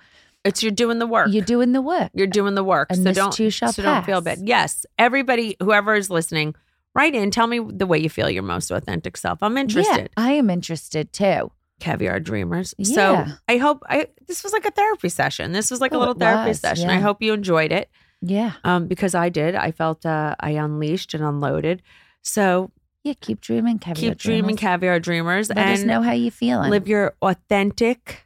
It's 0.48 0.64
you're 0.64 0.72
doing 0.72 1.00
the 1.00 1.08
work. 1.08 1.28
you're 1.32 1.44
doing 1.46 1.72
the 1.74 1.82
work. 1.82 2.10
You're 2.14 2.28
doing 2.28 2.56
the 2.56 2.64
work. 2.64 2.88
And 2.90 3.04
so 3.04 3.12
don't 3.14 3.34
so 3.34 3.82
don't 3.84 4.06
feel 4.06 4.22
bad. 4.22 4.40
Yes. 4.44 4.86
Everybody, 4.98 5.56
whoever 5.62 5.94
is 5.96 6.10
listening, 6.10 6.56
write 6.96 7.14
in. 7.16 7.30
Tell 7.32 7.48
me 7.48 7.60
the 7.60 7.86
way 7.86 8.00
you 8.00 8.10
feel 8.10 8.30
your 8.30 8.44
most 8.44 8.72
authentic 8.72 9.18
self. 9.18 9.40
I'm 9.44 9.58
interested. 9.58 10.10
Yeah, 10.18 10.24
I 10.24 10.32
am 10.34 10.50
interested 10.50 11.14
too. 11.14 11.52
Caviar 11.80 12.20
dreamers. 12.20 12.74
Yeah. 12.80 12.96
So 12.96 13.34
I 13.48 13.58
hope 13.58 13.84
I 13.88 14.08
this 14.28 14.44
was 14.44 14.52
like 14.54 14.66
a 14.66 14.72
therapy 14.72 15.10
session. 15.10 15.52
This 15.52 15.70
was 15.70 15.80
like 15.80 15.92
a 15.92 15.96
Oh, 15.96 16.00
little 16.00 16.16
therapy 16.16 16.50
was, 16.50 16.60
session. 16.60 16.90
I 16.90 17.00
hope 17.00 17.22
you 17.22 17.34
enjoyed 17.34 17.72
it. 17.72 17.90
Yeah. 18.22 18.54
Um, 18.64 18.88
because 18.88 19.14
I 19.14 19.30
did. 19.30 19.54
I 19.54 19.70
felt 19.72 20.04
uh 20.06 20.34
I 20.40 20.52
unleashed 20.52 21.14
and 21.14 21.24
unloaded. 21.24 21.84
So 22.24 22.72
Yeah. 23.04 23.14
Keep 23.22 23.42
dreaming, 23.42 23.78
Kevin. 23.78 24.02
keep 24.02 24.18
dreaming, 24.18 24.58
caviar 24.58 25.00
dreamers, 25.00 25.50
Let 25.50 25.60
and 25.60 25.74
us 25.74 25.84
know 25.84 26.02
how 26.02 26.14
you 26.14 26.32
feeling. 26.32 26.72
live 26.72 26.88
your 26.88 27.14
authentic, 27.22 28.26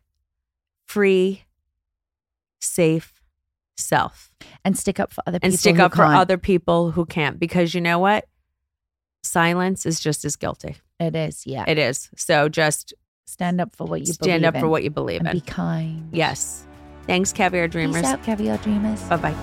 free, 0.88 1.44
safe 2.62 3.22
self. 3.78 4.32
and 4.64 4.78
stick 4.78 5.00
up 5.00 5.12
for 5.12 5.24
other 5.28 5.40
people. 5.40 5.50
and 5.52 5.60
stick 5.60 5.80
up 5.80 5.92
for 5.92 6.04
can't. 6.04 6.16
other 6.16 6.38
people 6.38 6.92
who 6.92 7.06
can't 7.06 7.40
because 7.40 7.74
you 7.74 7.82
know 7.82 7.98
what 8.00 8.26
silence 9.24 9.86
is 9.86 10.00
just 10.00 10.24
as 10.26 10.36
guilty 10.36 10.76
It 11.00 11.16
is. 11.16 11.46
Yeah. 11.48 11.66
it 11.68 11.78
is 11.78 12.10
so 12.16 12.48
just 12.50 12.94
Stand 13.26 13.62
up 13.62 13.76
for 13.76 13.86
what 13.86 14.02
you 14.02 14.08
stand 14.14 14.42
believe 14.42 14.56
up 14.56 14.60
for 14.62 14.68
what 14.68 14.84
you 14.84 14.90
believe 14.90 15.20
and 15.22 15.30
in 15.30 15.36
be 15.36 15.42
kind. 15.42 16.10
yes 16.12 16.66
thanks 17.08 17.32
caviar 17.34 17.68
dreamers 17.68 18.02
Peace 18.02 18.12
out, 18.12 18.24
caviar 18.24 18.58
dreamers. 18.58 19.02
bye-bye 19.04 19.34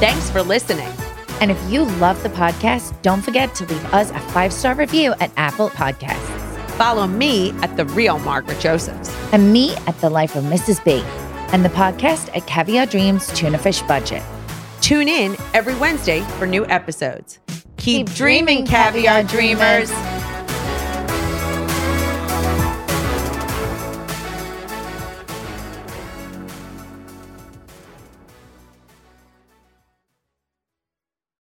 thanks 0.00 0.28
for 0.30 0.42
listening 0.42 0.92
And 1.40 1.50
if 1.50 1.58
you 1.70 1.84
love 2.00 2.22
the 2.22 2.30
podcast, 2.30 3.00
don't 3.02 3.20
forget 3.22 3.54
to 3.56 3.66
leave 3.66 3.84
us 3.94 4.10
a 4.10 4.18
five 4.32 4.52
star 4.52 4.74
review 4.74 5.14
at 5.20 5.30
Apple 5.36 5.68
Podcasts 5.70 6.35
follow 6.76 7.06
me 7.06 7.50
at 7.62 7.76
the 7.76 7.84
real 7.86 8.18
margaret 8.20 8.60
josephs 8.60 9.10
and 9.32 9.52
me 9.52 9.74
at 9.86 9.98
The 10.00 10.10
Life 10.10 10.36
of 10.36 10.44
Mrs. 10.44 10.84
B 10.84 11.02
and 11.52 11.64
the 11.64 11.68
podcast 11.70 12.34
at 12.36 12.46
Caviar 12.46 12.86
Dreams 12.86 13.28
Tuna 13.32 13.58
Fish 13.58 13.82
Budget. 13.82 14.22
tune 14.80 15.08
in 15.08 15.36
every 15.54 15.74
wednesday 15.76 16.20
for 16.38 16.46
new 16.46 16.66
episodes 16.66 17.38
keep, 17.76 18.06
Keep 18.08 18.14
dreaming 18.16 18.66
caviar 18.66 19.22
dreamers. 19.22 19.88
dreamers. 19.90 20.35